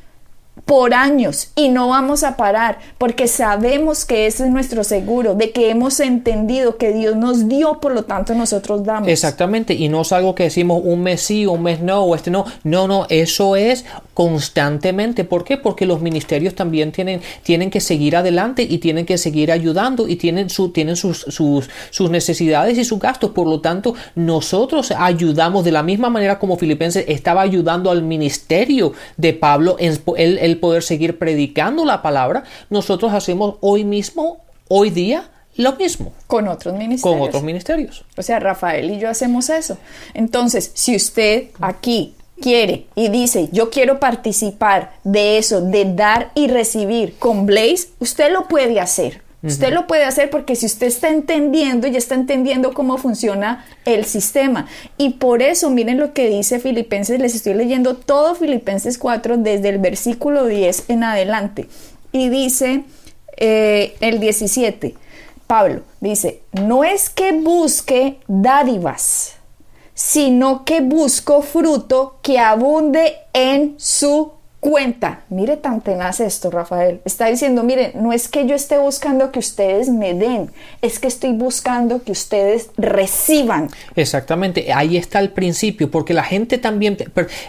Por 0.64 0.94
años 0.94 1.50
y 1.56 1.68
no 1.68 1.88
vamos 1.88 2.22
a 2.22 2.36
parar 2.36 2.78
porque 2.98 3.28
sabemos 3.28 4.04
que 4.04 4.26
ese 4.26 4.44
es 4.44 4.50
nuestro 4.50 4.84
seguro, 4.84 5.34
de 5.34 5.50
que 5.50 5.70
hemos 5.70 6.00
entendido 6.00 6.76
que 6.76 6.92
Dios 6.92 7.16
nos 7.16 7.48
dio, 7.48 7.80
por 7.80 7.92
lo 7.92 8.04
tanto 8.04 8.34
nosotros 8.34 8.84
damos. 8.84 9.08
Exactamente, 9.08 9.74
y 9.74 9.88
no 9.88 10.02
es 10.02 10.12
algo 10.12 10.34
que 10.34 10.44
decimos 10.44 10.80
un 10.84 11.02
mes 11.02 11.22
sí, 11.22 11.46
un 11.46 11.62
mes 11.62 11.80
no, 11.80 12.02
o 12.04 12.14
este 12.14 12.30
no. 12.30 12.44
No, 12.64 12.86
no, 12.86 13.06
eso 13.08 13.56
es 13.56 13.84
constantemente. 14.14 15.24
¿Por 15.24 15.44
qué? 15.44 15.56
Porque 15.56 15.86
los 15.86 16.02
ministerios 16.02 16.54
también 16.54 16.92
tienen, 16.92 17.20
tienen 17.42 17.70
que 17.70 17.80
seguir 17.80 18.16
adelante 18.16 18.66
y 18.68 18.78
tienen 18.78 19.06
que 19.06 19.18
seguir 19.18 19.50
ayudando 19.50 20.08
y 20.08 20.16
tienen, 20.16 20.50
su, 20.50 20.70
tienen 20.70 20.96
sus, 20.96 21.20
sus, 21.20 21.70
sus 21.90 22.10
necesidades 22.10 22.76
y 22.76 22.84
sus 22.84 22.98
gastos. 22.98 23.30
Por 23.30 23.46
lo 23.46 23.60
tanto, 23.60 23.94
nosotros 24.14 24.92
ayudamos 24.96 25.64
de 25.64 25.72
la 25.72 25.82
misma 25.82 26.10
manera 26.10 26.38
como 26.38 26.56
Filipenses 26.56 27.04
estaba 27.08 27.40
ayudando 27.42 27.90
al 27.90 28.02
ministerio 28.02 28.92
de 29.16 29.32
Pablo 29.32 29.76
en 29.78 29.98
el, 30.50 30.58
poder 30.58 30.82
seguir 30.82 31.18
predicando 31.18 31.84
la 31.84 32.02
palabra. 32.02 32.44
Nosotros 32.68 33.12
hacemos 33.12 33.56
hoy 33.60 33.84
mismo, 33.84 34.38
hoy 34.68 34.90
día, 34.90 35.30
lo 35.56 35.74
mismo. 35.76 36.12
Con 36.26 36.48
otros 36.48 36.74
ministerios. 36.74 37.02
Con 37.02 37.28
otros 37.28 37.42
ministerios. 37.42 38.04
O 38.16 38.22
sea, 38.22 38.38
Rafael 38.38 38.90
y 38.90 38.98
yo 38.98 39.08
hacemos 39.08 39.50
eso. 39.50 39.78
Entonces, 40.14 40.70
si 40.74 40.96
usted 40.96 41.48
aquí 41.60 42.14
quiere 42.40 42.86
y 42.94 43.08
dice, 43.08 43.48
yo 43.52 43.70
quiero 43.70 44.00
participar 44.00 44.92
de 45.04 45.38
eso, 45.38 45.60
de 45.60 45.92
dar 45.94 46.30
y 46.34 46.48
recibir 46.48 47.16
con 47.18 47.46
Blaze, 47.46 47.88
usted 47.98 48.32
lo 48.32 48.48
puede 48.48 48.80
hacer. 48.80 49.22
Usted 49.42 49.72
lo 49.72 49.86
puede 49.86 50.04
hacer 50.04 50.28
porque 50.28 50.54
si 50.54 50.66
usted 50.66 50.86
está 50.86 51.08
entendiendo, 51.08 51.86
ya 51.86 51.96
está 51.96 52.14
entendiendo 52.14 52.74
cómo 52.74 52.98
funciona 52.98 53.64
el 53.86 54.04
sistema. 54.04 54.66
Y 54.98 55.14
por 55.14 55.40
eso, 55.40 55.70
miren 55.70 55.98
lo 55.98 56.12
que 56.12 56.28
dice 56.28 56.60
Filipenses, 56.60 57.20
les 57.20 57.34
estoy 57.34 57.54
leyendo 57.54 57.96
todo 57.96 58.34
Filipenses 58.34 58.98
4 58.98 59.38
desde 59.38 59.70
el 59.70 59.78
versículo 59.78 60.46
10 60.46 60.84
en 60.88 61.04
adelante. 61.04 61.68
Y 62.12 62.28
dice 62.28 62.84
eh, 63.38 63.96
el 64.00 64.20
17, 64.20 64.94
Pablo 65.46 65.82
dice, 66.00 66.42
no 66.52 66.84
es 66.84 67.08
que 67.08 67.32
busque 67.32 68.18
dádivas 68.28 69.40
sino 70.00 70.64
que 70.64 70.80
busco 70.80 71.42
fruto 71.42 72.20
que 72.22 72.38
abunde 72.38 73.18
en 73.34 73.74
su 73.76 74.32
cuenta. 74.60 75.22
Mire 75.30 75.56
tan 75.56 75.80
tenaz 75.80 76.20
esto, 76.20 76.50
Rafael. 76.50 77.00
Está 77.04 77.26
diciendo, 77.26 77.62
mire, 77.64 77.92
no 77.94 78.12
es 78.12 78.28
que 78.28 78.46
yo 78.46 78.54
esté 78.54 78.78
buscando 78.78 79.32
que 79.32 79.38
ustedes 79.38 79.88
me 79.88 80.14
den, 80.14 80.50
es 80.82 80.98
que 80.98 81.08
estoy 81.08 81.32
buscando 81.32 82.02
que 82.02 82.12
ustedes 82.12 82.70
reciban. 82.76 83.70
Exactamente, 83.96 84.72
ahí 84.72 84.96
está 84.96 85.18
el 85.18 85.30
principio, 85.30 85.90
porque 85.90 86.12
la 86.12 86.24
gente 86.24 86.58
también, 86.58 86.98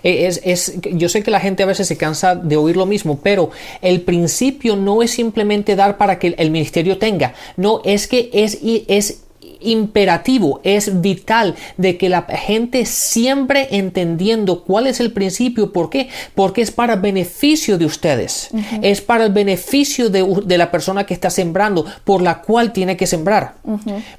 eh, 0.04 0.26
es, 0.28 0.41
es, 0.43 0.74
yo 0.82 1.10
sé 1.10 1.21
que 1.21 1.32
la 1.32 1.41
gente 1.41 1.63
a 1.63 1.65
veces 1.65 1.88
se 1.88 1.97
cansa 1.97 2.36
de 2.36 2.56
oír 2.56 2.78
lo 2.78 2.86
mismo, 2.86 3.19
pero 3.21 3.52
el 3.82 4.02
principio 4.02 4.78
no 4.78 5.04
es 5.04 5.12
simplemente 5.12 5.76
dar 5.76 5.97
para 5.97 6.17
que 6.17 6.34
el 6.38 6.50
ministerio 6.50 6.97
tenga, 6.97 7.34
no, 7.58 7.82
es 7.84 8.08
que 8.08 8.30
es, 8.34 8.60
es 8.88 9.24
imperativo, 9.62 10.62
es 10.63 11.02
vital 11.02 11.56
de 11.78 11.97
que 11.97 12.10
la 12.10 12.24
gente 12.24 12.86
siempre 12.86 13.67
entendiendo 13.71 14.63
cuál 14.63 14.88
es 14.88 15.00
el 15.00 15.12
principio, 15.12 15.71
¿por 15.71 15.89
qué? 15.89 16.10
Porque 16.36 16.62
es 16.62 16.71
para 16.71 16.95
beneficio 16.95 17.78
de 17.78 17.86
ustedes, 17.86 18.50
es 18.82 19.02
para 19.02 19.26
el 19.26 19.32
beneficio 19.32 20.10
de, 20.10 20.58
la 20.58 20.71
persona 20.71 21.06
que 21.06 21.13
está 21.13 21.30
sembrando, 21.30 21.86
por 22.04 22.21
la 22.21 22.41
cual 22.41 22.71
tiene 22.71 22.97
que 22.97 23.08
sembrar, 23.08 23.56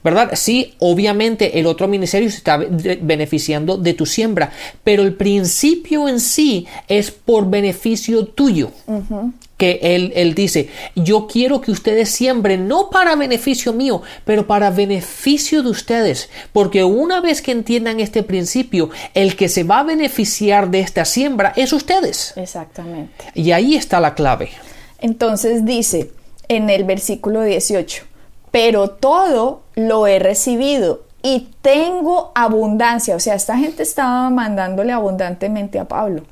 ¿verdad? 0.02 0.30
Sí, 0.34 0.74
obviamente 0.78 1.58
el 1.58 1.66
otro 1.66 1.88
ministerio 1.88 2.30
se 2.30 2.36
está 2.36 2.56
beneficiando 2.56 3.76
de 3.76 3.94
tu 3.94 4.06
siembra, 4.06 4.50
pero 4.84 5.02
el 5.02 5.14
principio 5.14 6.08
en 6.08 6.20
sí 6.20 6.66
es 6.88 7.10
por 7.10 7.48
beneficio 7.48 8.26
tuyo 8.26 8.70
que 9.62 9.78
él, 9.80 10.12
él 10.16 10.34
dice, 10.34 10.70
yo 10.96 11.28
quiero 11.28 11.60
que 11.60 11.70
ustedes 11.70 12.10
siembren, 12.10 12.66
no 12.66 12.90
para 12.90 13.14
beneficio 13.14 13.72
mío, 13.72 14.02
pero 14.24 14.44
para 14.44 14.72
beneficio 14.72 15.62
de 15.62 15.70
ustedes, 15.70 16.30
porque 16.52 16.82
una 16.82 17.20
vez 17.20 17.40
que 17.42 17.52
entiendan 17.52 18.00
este 18.00 18.24
principio, 18.24 18.90
el 19.14 19.36
que 19.36 19.48
se 19.48 19.62
va 19.62 19.78
a 19.78 19.84
beneficiar 19.84 20.68
de 20.72 20.80
esta 20.80 21.04
siembra 21.04 21.52
es 21.54 21.72
ustedes. 21.72 22.32
Exactamente. 22.34 23.26
Y 23.34 23.52
ahí 23.52 23.76
está 23.76 24.00
la 24.00 24.16
clave. 24.16 24.50
Entonces 24.98 25.64
dice 25.64 26.10
en 26.48 26.68
el 26.68 26.82
versículo 26.82 27.44
18, 27.44 28.02
pero 28.50 28.90
todo 28.90 29.62
lo 29.76 30.08
he 30.08 30.18
recibido 30.18 31.04
y 31.22 31.50
tengo 31.62 32.32
abundancia. 32.34 33.14
O 33.14 33.20
sea, 33.20 33.36
esta 33.36 33.56
gente 33.56 33.84
estaba 33.84 34.28
mandándole 34.28 34.90
abundantemente 34.90 35.78
a 35.78 35.86
Pablo. 35.86 36.24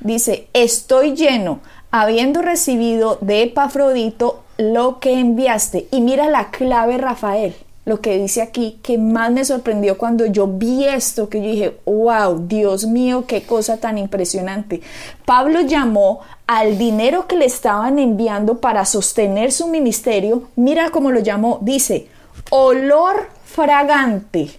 Dice, 0.00 0.48
estoy 0.54 1.14
lleno 1.14 1.60
habiendo 1.90 2.42
recibido 2.42 3.18
de 3.20 3.42
Epafrodito 3.42 4.42
lo 4.58 4.98
que 4.98 5.18
enviaste. 5.18 5.88
Y 5.90 6.00
mira 6.00 6.28
la 6.28 6.50
clave, 6.50 6.98
Rafael, 6.98 7.54
lo 7.84 8.00
que 8.00 8.18
dice 8.18 8.42
aquí, 8.42 8.78
que 8.82 8.98
más 8.98 9.30
me 9.30 9.44
sorprendió 9.44 9.96
cuando 9.96 10.26
yo 10.26 10.46
vi 10.46 10.84
esto, 10.84 11.28
que 11.28 11.40
yo 11.40 11.50
dije, 11.50 11.78
wow, 11.86 12.46
Dios 12.46 12.86
mío, 12.86 13.24
qué 13.26 13.42
cosa 13.42 13.78
tan 13.78 13.96
impresionante. 13.96 14.82
Pablo 15.24 15.62
llamó 15.62 16.20
al 16.46 16.76
dinero 16.76 17.26
que 17.26 17.36
le 17.36 17.46
estaban 17.46 17.98
enviando 17.98 18.58
para 18.58 18.84
sostener 18.84 19.52
su 19.52 19.68
ministerio, 19.68 20.48
mira 20.56 20.90
cómo 20.90 21.10
lo 21.10 21.20
llamó, 21.20 21.58
dice, 21.62 22.08
olor 22.50 23.30
fragante, 23.44 24.50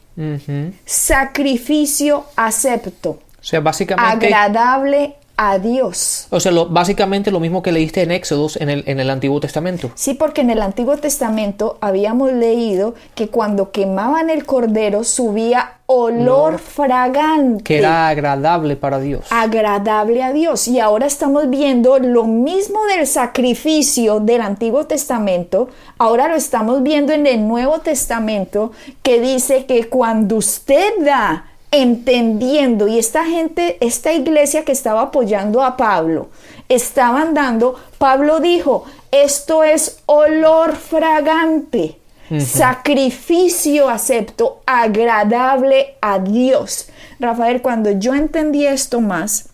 sacrificio 0.86 2.26
acepto. 2.36 3.20
O 3.40 3.44
sea, 3.44 3.60
básicamente. 3.60 4.26
Agradable 4.26 5.16
a 5.42 5.58
Dios. 5.58 6.28
O 6.32 6.42
sea, 6.42 6.52
básicamente 6.70 7.32
lo 7.32 7.40
mismo 7.40 7.64
que 7.64 7.72
leíste 7.72 8.02
en 8.02 8.12
Éxodos 8.12 8.58
en 8.58 8.70
el, 8.70 8.84
en 8.88 9.00
el 9.00 9.10
Antiguo 9.10 9.40
Testamento. 9.40 9.90
Sí, 9.96 10.14
porque 10.14 10.42
en 10.42 10.50
el 10.50 10.62
Antiguo 10.62 10.98
Testamento 10.98 11.78
habíamos 11.80 12.34
leído 12.34 12.94
que 13.16 13.30
cuando 13.30 13.72
quemaban 13.72 14.30
el 14.30 14.46
cordero 14.46 15.06
subía 15.06 15.78
olor 15.86 16.60
fragante. 16.60 17.64
Que 17.64 17.78
era 17.78 18.10
agradable 18.10 18.76
para 18.76 19.00
Dios. 19.00 19.28
Agradable 19.30 20.22
a 20.24 20.34
Dios. 20.34 20.68
Y 20.68 20.82
ahora 20.82 21.06
estamos 21.06 21.50
viendo 21.50 21.98
lo 22.00 22.26
mismo 22.26 22.86
del 22.88 23.08
sacrificio 23.08 24.20
del 24.20 24.42
Antiguo 24.42 24.88
Testamento. 24.88 25.70
Ahora 25.98 26.28
lo 26.28 26.36
estamos 26.36 26.84
viendo 26.84 27.14
en 27.14 27.26
el 27.26 27.48
Nuevo 27.48 27.80
Testamento 27.80 28.74
que 29.02 29.22
dice 29.22 29.66
que 29.66 29.88
cuando 29.88 30.36
usted 30.36 30.92
da 31.00 31.46
entendiendo 31.72 32.88
y 32.88 32.98
esta 32.98 33.26
gente, 33.26 33.78
esta 33.80 34.12
iglesia 34.14 34.66
que 34.66 34.72
estaba 34.72 35.02
apoyando 35.02 35.64
a 35.64 35.78
Pablo, 35.78 36.30
estaban 36.68 37.34
dando, 37.34 37.76
Pablo 37.98 38.40
dijo, 38.40 38.86
esto 39.12 39.64
es 39.64 40.00
olor 40.06 40.76
fragante, 40.76 41.98
sacrificio 42.40 43.90
acepto, 43.90 44.62
agradable 44.66 45.96
a 46.02 46.20
Dios. 46.20 46.90
Rafael, 47.20 47.62
cuando 47.62 47.92
yo 47.92 48.14
entendí 48.14 48.66
esto 48.66 49.02
más, 49.02 49.50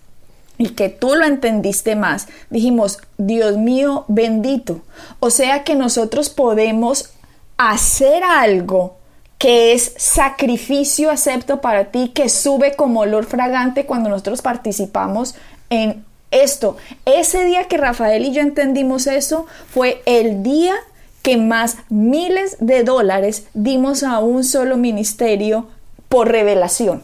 y 0.57 0.69
que 0.69 0.89
tú 0.89 1.15
lo 1.15 1.25
entendiste 1.25 1.95
más, 1.95 2.27
dijimos, 2.49 2.99
Dios 3.17 3.57
mío, 3.57 4.05
bendito. 4.07 4.81
O 5.19 5.29
sea 5.29 5.63
que 5.63 5.75
nosotros 5.75 6.29
podemos 6.29 7.11
hacer 7.57 8.23
algo 8.23 8.94
que 9.37 9.73
es 9.73 9.93
sacrificio 9.97 11.11
acepto 11.11 11.61
para 11.61 11.85
ti, 11.85 12.09
que 12.09 12.29
sube 12.29 12.75
como 12.75 13.01
olor 13.01 13.25
fragante 13.25 13.85
cuando 13.85 14.09
nosotros 14.09 14.41
participamos 14.41 15.35
en 15.69 16.05
esto. 16.31 16.77
Ese 17.05 17.45
día 17.45 17.65
que 17.65 17.77
Rafael 17.77 18.25
y 18.25 18.33
yo 18.33 18.41
entendimos 18.41 19.07
eso 19.07 19.45
fue 19.69 20.01
el 20.05 20.43
día 20.43 20.75
que 21.21 21.37
más 21.37 21.77
miles 21.89 22.57
de 22.59 22.83
dólares 22.83 23.47
dimos 23.53 24.03
a 24.03 24.19
un 24.19 24.43
solo 24.43 24.77
ministerio 24.77 25.67
por 26.07 26.27
revelación. 26.29 27.01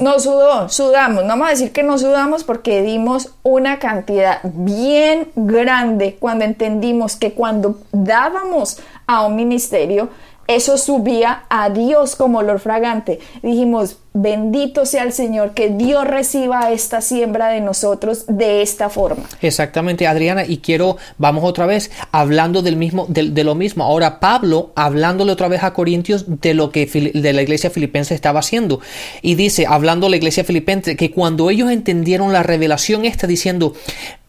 No 0.00 0.18
sudó, 0.18 0.68
sudamos. 0.68 1.22
No 1.22 1.30
vamos 1.30 1.46
a 1.46 1.50
decir 1.50 1.72
que 1.72 1.82
no 1.82 1.96
sudamos 1.98 2.44
porque 2.44 2.82
dimos 2.82 3.34
una 3.42 3.78
cantidad 3.78 4.40
bien 4.42 5.28
grande 5.34 6.16
cuando 6.18 6.44
entendimos 6.44 7.16
que 7.16 7.32
cuando 7.32 7.80
dábamos 7.90 8.78
a 9.06 9.26
un 9.26 9.36
ministerio, 9.36 10.10
eso 10.54 10.78
subía 10.78 11.44
a 11.48 11.70
Dios 11.70 12.16
como 12.16 12.38
olor 12.38 12.58
fragante. 12.58 13.20
Dijimos, 13.42 13.98
bendito 14.14 14.84
sea 14.84 15.04
el 15.04 15.12
Señor, 15.12 15.54
que 15.54 15.70
Dios 15.70 16.06
reciba 16.06 16.70
esta 16.70 17.00
siembra 17.00 17.48
de 17.48 17.60
nosotros 17.60 18.24
de 18.28 18.62
esta 18.62 18.90
forma. 18.90 19.24
Exactamente, 19.40 20.06
Adriana, 20.06 20.44
y 20.44 20.58
quiero, 20.58 20.96
vamos 21.18 21.44
otra 21.44 21.66
vez, 21.66 21.90
hablando 22.10 22.62
del 22.62 22.76
mismo, 22.76 23.06
de, 23.08 23.44
lo 23.44 23.54
mismo. 23.54 23.84
Ahora 23.84 24.20
Pablo, 24.20 24.72
hablándole 24.76 25.32
otra 25.32 25.48
vez 25.48 25.62
a 25.62 25.72
Corintios 25.72 26.24
de 26.40 26.54
lo 26.54 26.70
que 26.70 26.86
de 26.86 27.32
la 27.32 27.42
iglesia 27.42 27.70
filipense 27.70 28.14
estaba 28.14 28.40
haciendo. 28.40 28.80
Y 29.22 29.34
dice, 29.34 29.66
hablando 29.66 30.08
la 30.08 30.16
iglesia 30.16 30.44
filipense, 30.44 30.96
que 30.96 31.10
cuando 31.10 31.50
ellos 31.50 31.70
entendieron 31.70 32.32
la 32.32 32.42
revelación 32.42 33.04
esta, 33.04 33.26
diciendo, 33.26 33.74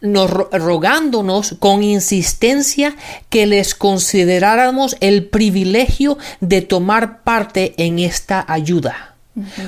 nos 0.00 0.30
rogándonos 0.30 1.56
con 1.58 1.82
insistencia 1.82 2.96
que 3.28 3.46
les 3.46 3.74
consideráramos 3.74 4.96
el 5.00 5.26
privilegio 5.26 6.18
de 6.40 6.62
tomar 6.62 7.22
parte 7.22 7.74
en 7.76 7.98
esta 7.98 8.44
ayuda. 8.48 9.13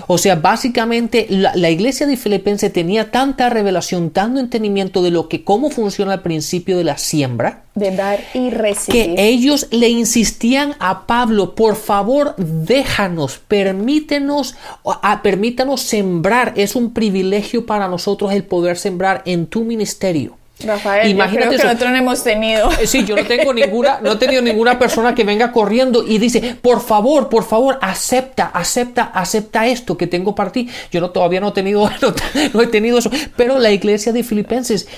O 0.06 0.16
sea, 0.16 0.36
básicamente 0.36 1.26
la, 1.28 1.70
iglesia 1.70 2.06
de 2.06 2.16
Filipenses 2.16 2.72
tenía 2.72 3.10
tanta 3.10 3.50
revelación, 3.50 4.10
tanto 4.10 4.38
entendimiento 4.38 5.02
de 5.02 5.10
lo 5.10 5.28
que 5.28 5.42
cómo 5.42 5.70
funciona 5.70 6.14
el 6.14 6.20
principio 6.20 6.78
de 6.78 6.84
la 6.84 6.98
siembra, 6.98 7.64
de 7.74 7.90
dar 7.90 8.20
y 8.32 8.50
recibir, 8.50 9.16
que 9.16 9.28
ellos 9.28 9.66
le 9.72 9.88
insistían 9.88 10.74
a 10.78 11.06
Pablo, 11.06 11.54
por 11.56 11.74
favor, 11.74 12.36
déjanos, 12.36 13.38
permítenos, 13.38 14.54
a, 14.84 15.22
permítanos 15.22 15.82
sembrar. 15.82 16.52
Es 16.56 16.76
un 16.76 16.92
privilegio 16.92 17.66
para 17.66 17.88
nosotros 17.88 18.32
el 18.32 18.44
poder 18.44 18.78
sembrar 18.78 19.22
en 19.26 19.46
tu 19.46 19.64
ministerio. 19.64 20.36
Rafael, 20.64 21.10
Imagínate 21.10 21.56
que 21.56 21.62
nosotros 21.62 21.90
no 21.90 21.96
hemos 21.96 22.24
tenido. 22.24 22.70
Eh, 22.80 22.86
sí, 22.86 23.04
yo 23.04 23.14
no 23.14 23.24
tengo 23.24 23.52
ninguna, 23.52 24.00
no 24.00 24.12
he 24.12 24.16
tenido 24.16 24.40
ninguna 24.40 24.78
persona 24.78 25.14
que 25.14 25.22
venga 25.22 25.52
corriendo 25.52 26.02
y 26.06 26.18
dice, 26.18 26.56
por 26.62 26.80
favor, 26.80 27.28
por 27.28 27.44
favor, 27.44 27.78
acepta, 27.82 28.46
acepta, 28.46 29.02
acepta 29.02 29.66
esto 29.66 29.98
que 29.98 30.06
tengo 30.06 30.34
para 30.34 30.52
ti. 30.52 30.68
Yo 30.90 31.00
no 31.00 31.10
todavía 31.10 31.40
no 31.40 31.48
he 31.48 31.52
tenido, 31.52 31.90
no, 32.54 32.60
he 32.62 32.66
tenido 32.68 32.98
eso. 32.98 33.10
Pero 33.36 33.58
la 33.58 33.70
iglesia 33.70 34.12
de 34.12 34.22
Filipenses 34.22 34.88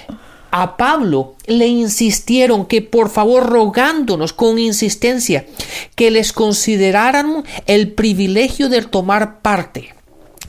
a 0.50 0.76
Pablo 0.76 1.34
le 1.46 1.66
insistieron 1.66 2.64
que 2.66 2.80
por 2.80 3.10
favor 3.10 3.50
rogándonos 3.50 4.32
con 4.32 4.58
insistencia 4.58 5.44
que 5.96 6.10
les 6.10 6.32
consideraran 6.32 7.44
el 7.66 7.92
privilegio 7.92 8.68
de 8.68 8.82
tomar 8.82 9.40
parte 9.40 9.97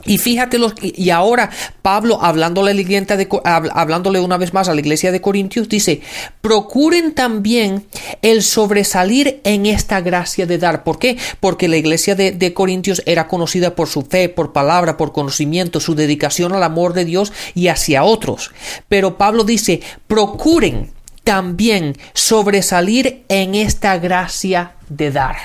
y 0.04 0.18
fíjate, 0.18 0.58
los, 0.58 0.74
y 0.80 1.10
ahora 1.10 1.50
Pablo, 1.82 2.22
hablándole, 2.22 2.74
de, 2.74 3.28
hablándole 3.44 4.20
una 4.20 4.36
vez 4.36 4.52
más 4.52 4.68
a 4.68 4.74
la 4.74 4.80
iglesia 4.80 5.12
de 5.12 5.20
Corintios, 5.20 5.68
dice, 5.68 6.00
procuren 6.40 7.14
también 7.14 7.86
el 8.22 8.42
sobresalir 8.42 9.40
en 9.44 9.66
esta 9.66 10.00
gracia 10.00 10.46
de 10.46 10.58
dar. 10.58 10.84
¿Por 10.84 10.98
qué? 10.98 11.16
Porque 11.40 11.68
la 11.68 11.76
iglesia 11.76 12.14
de, 12.14 12.32
de 12.32 12.54
Corintios 12.54 13.02
era 13.06 13.28
conocida 13.28 13.74
por 13.74 13.88
su 13.88 14.02
fe, 14.02 14.28
por 14.28 14.52
palabra, 14.52 14.96
por 14.96 15.12
conocimiento, 15.12 15.80
su 15.80 15.94
dedicación 15.94 16.52
al 16.52 16.62
amor 16.62 16.92
de 16.92 17.04
Dios 17.04 17.32
y 17.54 17.68
hacia 17.68 18.04
otros. 18.04 18.50
Pero 18.88 19.18
Pablo 19.18 19.44
dice, 19.44 19.80
procuren 20.06 20.92
también 21.24 21.96
sobresalir 22.14 23.22
en 23.28 23.54
esta 23.54 23.98
gracia 23.98 24.74
de 24.90 25.10
dar. 25.10 25.36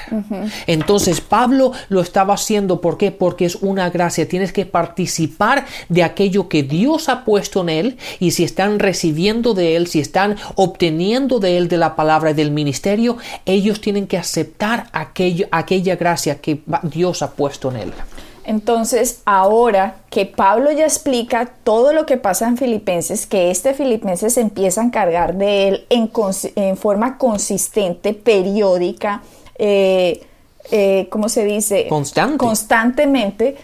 Entonces 0.68 1.22
Pablo 1.22 1.72
lo 1.88 2.02
estaba 2.02 2.34
haciendo, 2.34 2.82
¿por 2.82 2.98
qué? 2.98 3.12
Porque 3.12 3.46
es 3.46 3.56
una 3.56 3.90
gracia. 3.90 4.28
Tienes 4.28 4.52
que 4.52 4.66
participar 4.66 5.66
de 5.88 6.04
aquello 6.04 6.50
que 6.50 6.64
Dios 6.64 7.08
ha 7.08 7.24
puesto 7.24 7.62
en 7.62 7.70
él 7.70 7.98
y 8.20 8.32
si 8.32 8.44
están 8.44 8.80
recibiendo 8.80 9.54
de 9.54 9.78
él, 9.78 9.88
si 9.88 10.00
están 10.00 10.36
obteniendo 10.56 11.40
de 11.40 11.58
él 11.58 11.68
de 11.70 11.78
la 11.78 11.96
palabra 11.96 12.32
y 12.32 12.34
del 12.34 12.52
ministerio, 12.52 13.18
ellos 13.46 13.80
tienen 13.80 14.08
que 14.08 14.18
aceptar 14.18 14.90
aquello, 14.92 15.48
aquella 15.52 15.96
gracia 15.96 16.42
que 16.42 16.62
Dios 16.84 17.22
ha 17.22 17.32
puesto 17.32 17.70
en 17.72 17.78
él. 17.78 17.94
Entonces, 18.46 19.22
ahora 19.26 19.98
que 20.10 20.26
Pablo 20.26 20.72
ya 20.72 20.86
explica 20.86 21.48
todo 21.64 21.94
lo 21.94 22.06
que 22.06 22.18
pasa 22.18 22.48
en 22.48 22.58
Filipenses, 22.58 23.26
que 23.26 23.50
este 23.50 23.74
Filipenses 23.74 24.38
empieza 24.38 24.82
a 24.82 24.86
encargar 24.86 25.36
de 25.36 25.68
él 25.68 25.86
en, 25.90 26.78
forma 26.78 27.18
consistente, 27.18 28.14
periódica, 28.14 29.24
eh, 29.58 30.26
eh, 30.72 31.08
¿cómo 31.10 31.28
se 31.28 31.44
dice? 31.44 31.88
Constante. 31.88 32.38
Constantemente. 32.38 33.58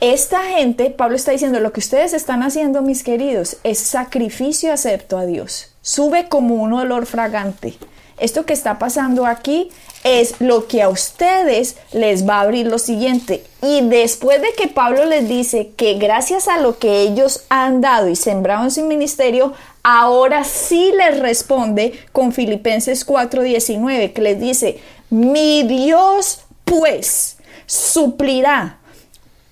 Esta 0.00 0.42
gente, 0.42 0.90
Pablo 0.90 1.16
está 1.16 1.30
diciendo, 1.30 1.60
lo 1.60 1.72
que 1.72 1.80
ustedes 1.80 2.12
están 2.12 2.42
haciendo, 2.42 2.82
mis 2.82 3.04
queridos, 3.04 3.58
es 3.62 3.78
sacrificio 3.78 4.72
acepto 4.72 5.16
a 5.16 5.26
Dios. 5.26 5.70
Sube 5.80 6.28
como 6.28 6.56
un 6.56 6.72
olor 6.72 7.06
fragante. 7.06 7.74
Esto 8.18 8.46
que 8.46 8.52
está 8.52 8.78
pasando 8.78 9.26
aquí 9.26 9.70
es 10.04 10.40
lo 10.40 10.68
que 10.68 10.82
a 10.82 10.88
ustedes 10.88 11.76
les 11.92 12.28
va 12.28 12.36
a 12.36 12.40
abrir 12.42 12.66
lo 12.66 12.78
siguiente. 12.78 13.42
Y 13.62 13.80
después 13.88 14.40
de 14.42 14.52
que 14.56 14.68
Pablo 14.68 15.04
les 15.06 15.28
dice 15.28 15.72
que 15.76 15.94
gracias 15.94 16.46
a 16.46 16.58
lo 16.58 16.78
que 16.78 17.00
ellos 17.00 17.44
han 17.48 17.80
dado 17.80 18.08
y 18.08 18.16
sembrado 18.16 18.64
en 18.64 18.70
su 18.70 18.84
ministerio, 18.84 19.54
ahora 19.82 20.44
sí 20.44 20.92
les 20.96 21.18
responde 21.18 21.98
con 22.12 22.32
Filipenses 22.32 23.06
4:19, 23.06 24.12
que 24.12 24.22
les 24.22 24.40
dice, 24.40 24.78
mi 25.10 25.62
Dios 25.62 26.40
pues 26.64 27.38
suplirá 27.66 28.78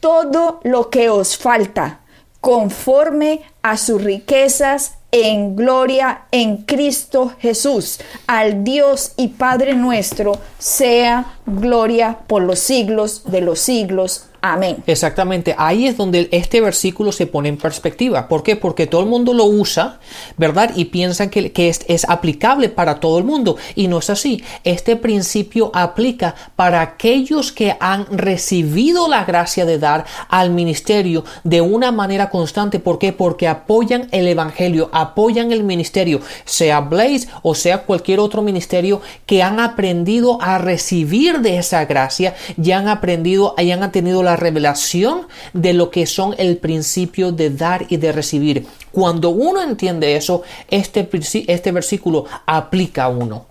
todo 0.01 0.61
lo 0.64 0.90
que 0.90 1.09
os 1.09 1.37
falta 1.38 2.01
conforme 2.40 3.42
a 3.62 3.77
sus 3.77 4.03
riquezas 4.03 4.94
en 5.12 5.55
gloria 5.55 6.22
en 6.31 6.59
Cristo 6.64 7.35
Jesús. 7.38 8.01
Al 8.27 8.64
Dios 8.64 9.12
y 9.16 9.29
Padre 9.29 9.75
nuestro 9.75 10.38
sea 10.59 11.38
gloria 11.47 12.21
por 12.27 12.43
los 12.43 12.59
siglos 12.59 13.23
de 13.25 13.41
los 13.41 13.59
siglos. 13.59 14.27
Amén. 14.45 14.83
Exactamente, 14.89 15.55
ahí 15.57 15.87
es 15.87 15.97
donde 15.97 16.29
este 16.33 16.61
versículo 16.61 17.13
se 17.13 17.29
pone 17.29 17.49
en 17.49 17.57
perspectiva. 17.57 18.27
¿Por 18.27 18.43
qué? 18.43 18.57
Porque 18.57 18.89
todo 18.89 19.01
el 19.01 19.07
mundo 19.07 19.35
lo 19.35 19.45
usa, 19.45 20.01
¿verdad? 20.37 20.73
Y 20.75 20.87
piensan 20.87 21.31
que, 21.31 21.53
es, 21.55 21.85
es, 21.87 22.05
aplicable 22.09 22.69
para 22.69 22.99
todo 22.99 23.19
el 23.19 23.25
mundo. 23.25 23.57
Y 23.77 23.87
no 23.87 24.01
es 24.01 24.11
así. 24.11 24.43
Este 24.65 24.97
principio 24.97 25.71
aplica 25.73 26.35
para 26.57 26.81
aquellos 26.81 27.53
que 27.53 27.77
han 27.79 28.05
recibido 28.11 29.07
la 29.07 29.25
gracia 29.25 29.65
de 29.65 29.79
dar 29.79 30.07
al 30.29 30.51
ministerio 30.51 31.23
de 31.45 31.61
una 31.61 31.93
manera 31.93 32.29
constante. 32.29 32.81
¿Por 32.81 32.99
qué? 32.99 33.13
Porque 33.13 33.47
apoyan 33.47 34.09
el 34.11 34.27
Evangelio, 34.27 34.91
apoyan 34.93 35.53
el 35.53 35.63
ministerio, 35.63 36.21
sea 36.45 36.81
Blaze 36.81 37.29
o 37.43 37.55
sea 37.55 37.85
cualquier 37.85 38.19
otro 38.19 38.43
ministerio 38.43 39.03
que 39.25 39.45
han 39.45 39.61
aprendido 39.61 40.43
a 40.43 40.59
recibir 40.59 41.32
de 41.40 41.59
esa 41.59 41.85
gracia, 41.85 42.35
ya 42.57 42.79
han 42.79 42.88
aprendido, 42.88 43.55
y 43.59 43.71
han 43.71 43.92
tenido 43.92 44.23
la 44.23 44.37
revelación 44.37 45.23
de 45.53 45.73
lo 45.73 45.90
que 45.90 46.07
son 46.07 46.35
el 46.38 46.57
principio 46.59 47.33
de 47.33 47.51
dar 47.51 47.87
y 47.88 47.97
de 47.97 48.12
recibir. 48.12 48.66
Cuando 48.92 49.31
uno 49.31 49.62
entiende 49.62 50.16
eso, 50.16 50.42
este, 50.71 51.09
este 51.47 51.73
versículo 51.73 52.27
aplica 52.47 53.05
a 53.05 53.09
uno. 53.09 53.47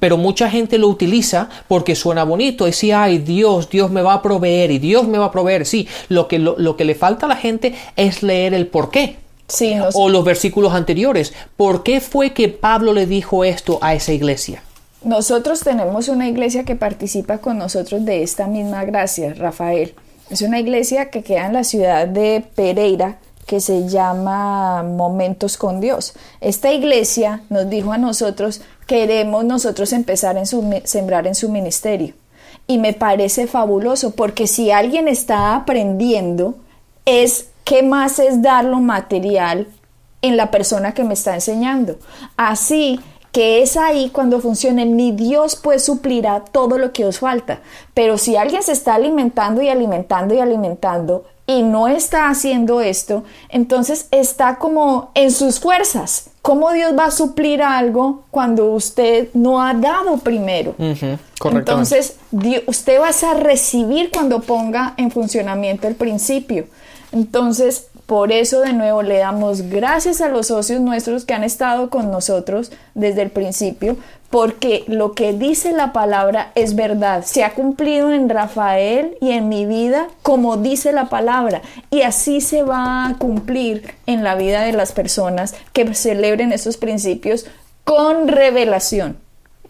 Pero 0.00 0.16
mucha 0.16 0.50
gente 0.50 0.78
lo 0.78 0.88
utiliza 0.88 1.48
porque 1.68 1.94
suena 1.94 2.24
bonito. 2.24 2.64
Decía, 2.64 3.04
ay 3.04 3.18
Dios, 3.18 3.70
Dios 3.70 3.90
me 3.90 4.02
va 4.02 4.14
a 4.14 4.22
proveer 4.22 4.72
y 4.72 4.78
Dios 4.78 5.06
me 5.06 5.18
va 5.18 5.26
a 5.26 5.32
proveer. 5.32 5.64
Sí, 5.64 5.86
lo 6.08 6.26
que, 6.26 6.40
lo, 6.40 6.76
que 6.76 6.84
le 6.84 6.96
falta 6.96 7.26
a 7.26 7.28
la 7.28 7.36
gente 7.36 7.74
es 7.96 8.22
leer 8.22 8.52
el 8.52 8.66
por 8.66 8.90
qué. 8.90 9.16
Sí, 9.46 9.74
O 9.94 10.08
los 10.08 10.24
versículos 10.24 10.72
anteriores. 10.74 11.32
¿Por 11.56 11.82
qué 11.82 12.00
fue 12.00 12.32
que 12.32 12.48
Pablo 12.48 12.92
le 12.92 13.06
dijo 13.06 13.44
esto 13.44 13.78
a 13.82 13.94
esa 13.94 14.12
iglesia? 14.12 14.62
Nosotros 15.02 15.60
tenemos 15.60 16.08
una 16.08 16.28
iglesia 16.28 16.64
que 16.64 16.76
participa 16.76 17.38
con 17.38 17.56
nosotros 17.56 18.04
de 18.04 18.22
esta 18.22 18.46
misma 18.46 18.84
gracia, 18.84 19.32
Rafael. 19.34 19.94
Es 20.28 20.42
una 20.42 20.60
iglesia 20.60 21.10
que 21.10 21.22
queda 21.22 21.46
en 21.46 21.54
la 21.54 21.64
ciudad 21.64 22.06
de 22.06 22.44
Pereira 22.54 23.18
que 23.46 23.60
se 23.60 23.88
llama 23.88 24.82
Momentos 24.82 25.56
con 25.56 25.80
Dios. 25.80 26.12
Esta 26.40 26.72
iglesia 26.72 27.42
nos 27.48 27.68
dijo 27.68 27.92
a 27.92 27.98
nosotros, 27.98 28.60
queremos 28.86 29.44
nosotros 29.44 29.92
empezar 29.92 30.36
a 30.36 30.44
sembrar 30.44 31.26
en 31.26 31.34
su 31.34 31.48
ministerio. 31.48 32.14
Y 32.66 32.78
me 32.78 32.92
parece 32.92 33.46
fabuloso 33.46 34.12
porque 34.12 34.46
si 34.46 34.70
alguien 34.70 35.08
está 35.08 35.56
aprendiendo, 35.56 36.56
es 37.06 37.48
qué 37.64 37.82
más 37.82 38.18
es 38.18 38.42
dar 38.42 38.66
lo 38.66 38.80
material 38.80 39.66
en 40.22 40.36
la 40.36 40.50
persona 40.50 40.92
que 40.92 41.04
me 41.04 41.14
está 41.14 41.34
enseñando. 41.34 41.98
Así 42.36 43.00
que 43.32 43.62
es 43.62 43.76
ahí 43.76 44.10
cuando 44.10 44.40
funcione, 44.40 44.84
ni 44.84 45.12
Dios 45.12 45.56
pues 45.56 45.84
suplirá 45.84 46.40
todo 46.40 46.78
lo 46.78 46.92
que 46.92 47.04
os 47.04 47.20
falta. 47.20 47.60
Pero 47.94 48.18
si 48.18 48.36
alguien 48.36 48.62
se 48.62 48.72
está 48.72 48.94
alimentando 48.94 49.62
y 49.62 49.68
alimentando 49.68 50.34
y 50.34 50.40
alimentando 50.40 51.24
y 51.46 51.62
no 51.62 51.88
está 51.88 52.28
haciendo 52.28 52.80
esto, 52.80 53.24
entonces 53.48 54.08
está 54.10 54.56
como 54.56 55.10
en 55.14 55.30
sus 55.30 55.60
fuerzas. 55.60 56.30
¿Cómo 56.42 56.72
Dios 56.72 56.96
va 56.98 57.06
a 57.06 57.10
suplir 57.10 57.62
algo 57.62 58.22
cuando 58.30 58.72
usted 58.72 59.28
no 59.34 59.60
ha 59.62 59.74
dado 59.74 60.16
primero? 60.18 60.74
entonces, 60.78 62.16
usted 62.66 63.00
va 63.00 63.08
a 63.08 63.34
recibir 63.34 64.10
cuando 64.10 64.40
ponga 64.40 64.94
en 64.96 65.10
funcionamiento 65.10 65.86
el 65.86 65.96
principio. 65.96 66.66
Entonces, 67.12 67.88
por 68.10 68.32
eso 68.32 68.62
de 68.62 68.72
nuevo 68.72 69.02
le 69.02 69.18
damos 69.18 69.62
gracias 69.70 70.20
a 70.20 70.28
los 70.28 70.48
socios 70.48 70.80
nuestros 70.80 71.24
que 71.24 71.32
han 71.32 71.44
estado 71.44 71.90
con 71.90 72.10
nosotros 72.10 72.72
desde 72.96 73.22
el 73.22 73.30
principio, 73.30 73.96
porque 74.30 74.82
lo 74.88 75.12
que 75.12 75.32
dice 75.32 75.70
la 75.70 75.92
palabra 75.92 76.50
es 76.56 76.74
verdad. 76.74 77.22
Se 77.24 77.44
ha 77.44 77.54
cumplido 77.54 78.12
en 78.12 78.28
Rafael 78.28 79.16
y 79.20 79.30
en 79.30 79.48
mi 79.48 79.64
vida 79.64 80.08
como 80.22 80.56
dice 80.56 80.90
la 80.90 81.08
palabra. 81.08 81.62
Y 81.92 82.02
así 82.02 82.40
se 82.40 82.64
va 82.64 83.06
a 83.06 83.14
cumplir 83.16 83.94
en 84.06 84.24
la 84.24 84.34
vida 84.34 84.62
de 84.62 84.72
las 84.72 84.90
personas 84.90 85.54
que 85.72 85.94
celebren 85.94 86.50
esos 86.50 86.78
principios 86.78 87.46
con 87.84 88.26
revelación. 88.26 89.18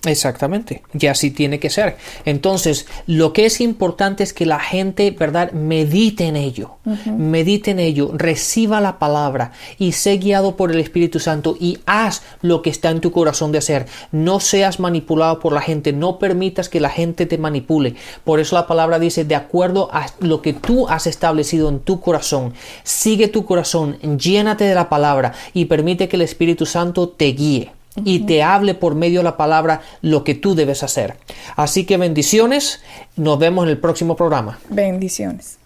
Exactamente, 0.06 0.82
y 0.98 1.06
así 1.08 1.30
tiene 1.30 1.58
que 1.58 1.68
ser. 1.68 1.98
Entonces, 2.24 2.86
lo 3.06 3.34
que 3.34 3.44
es 3.44 3.60
importante 3.60 4.22
es 4.22 4.32
que 4.32 4.46
la 4.46 4.58
gente, 4.58 5.10
¿verdad?, 5.10 5.52
medite 5.52 6.24
en 6.24 6.36
ello, 6.36 6.76
medite 7.18 7.72
en 7.72 7.80
ello, 7.80 8.10
reciba 8.14 8.80
la 8.80 8.98
palabra 8.98 9.52
y 9.78 9.92
sé 9.92 10.16
guiado 10.16 10.56
por 10.56 10.72
el 10.72 10.80
Espíritu 10.80 11.20
Santo 11.20 11.54
y 11.60 11.80
haz 11.84 12.22
lo 12.40 12.62
que 12.62 12.70
está 12.70 12.88
en 12.90 13.00
tu 13.00 13.12
corazón 13.12 13.52
de 13.52 13.58
hacer. 13.58 13.86
No 14.10 14.40
seas 14.40 14.80
manipulado 14.80 15.38
por 15.38 15.52
la 15.52 15.60
gente, 15.60 15.92
no 15.92 16.18
permitas 16.18 16.70
que 16.70 16.80
la 16.80 16.88
gente 16.88 17.26
te 17.26 17.36
manipule. 17.36 17.94
Por 18.24 18.40
eso 18.40 18.56
la 18.56 18.66
palabra 18.66 18.98
dice, 18.98 19.26
de 19.26 19.34
acuerdo 19.34 19.90
a 19.92 20.06
lo 20.20 20.40
que 20.40 20.54
tú 20.54 20.88
has 20.88 21.06
establecido 21.06 21.68
en 21.68 21.80
tu 21.80 22.00
corazón, 22.00 22.54
sigue 22.84 23.28
tu 23.28 23.44
corazón, 23.44 23.98
llénate 23.98 24.64
de 24.64 24.74
la 24.74 24.88
palabra 24.88 25.34
y 25.52 25.66
permite 25.66 26.08
que 26.08 26.16
el 26.16 26.22
Espíritu 26.22 26.64
Santo 26.64 27.10
te 27.10 27.26
guíe 27.26 27.72
y 28.04 28.20
te 28.20 28.42
hable 28.42 28.74
por 28.74 28.94
medio 28.94 29.20
de 29.20 29.24
la 29.24 29.36
palabra 29.36 29.82
lo 30.02 30.24
que 30.24 30.34
tú 30.34 30.54
debes 30.54 30.82
hacer. 30.82 31.16
Así 31.56 31.84
que 31.84 31.96
bendiciones, 31.96 32.80
nos 33.16 33.38
vemos 33.38 33.64
en 33.64 33.70
el 33.70 33.78
próximo 33.78 34.16
programa. 34.16 34.58
Bendiciones. 34.68 35.58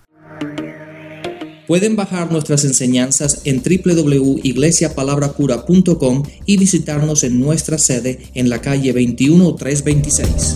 Pueden 1.66 1.96
bajar 1.96 2.30
nuestras 2.30 2.64
enseñanzas 2.64 3.40
en 3.44 3.62
www.iglesiapalabracura.com 3.62 6.22
y 6.44 6.58
visitarnos 6.58 7.24
en 7.24 7.40
nuestra 7.40 7.78
sede 7.78 8.18
en 8.34 8.50
la 8.50 8.60
calle 8.60 8.92
21326. 8.92 10.54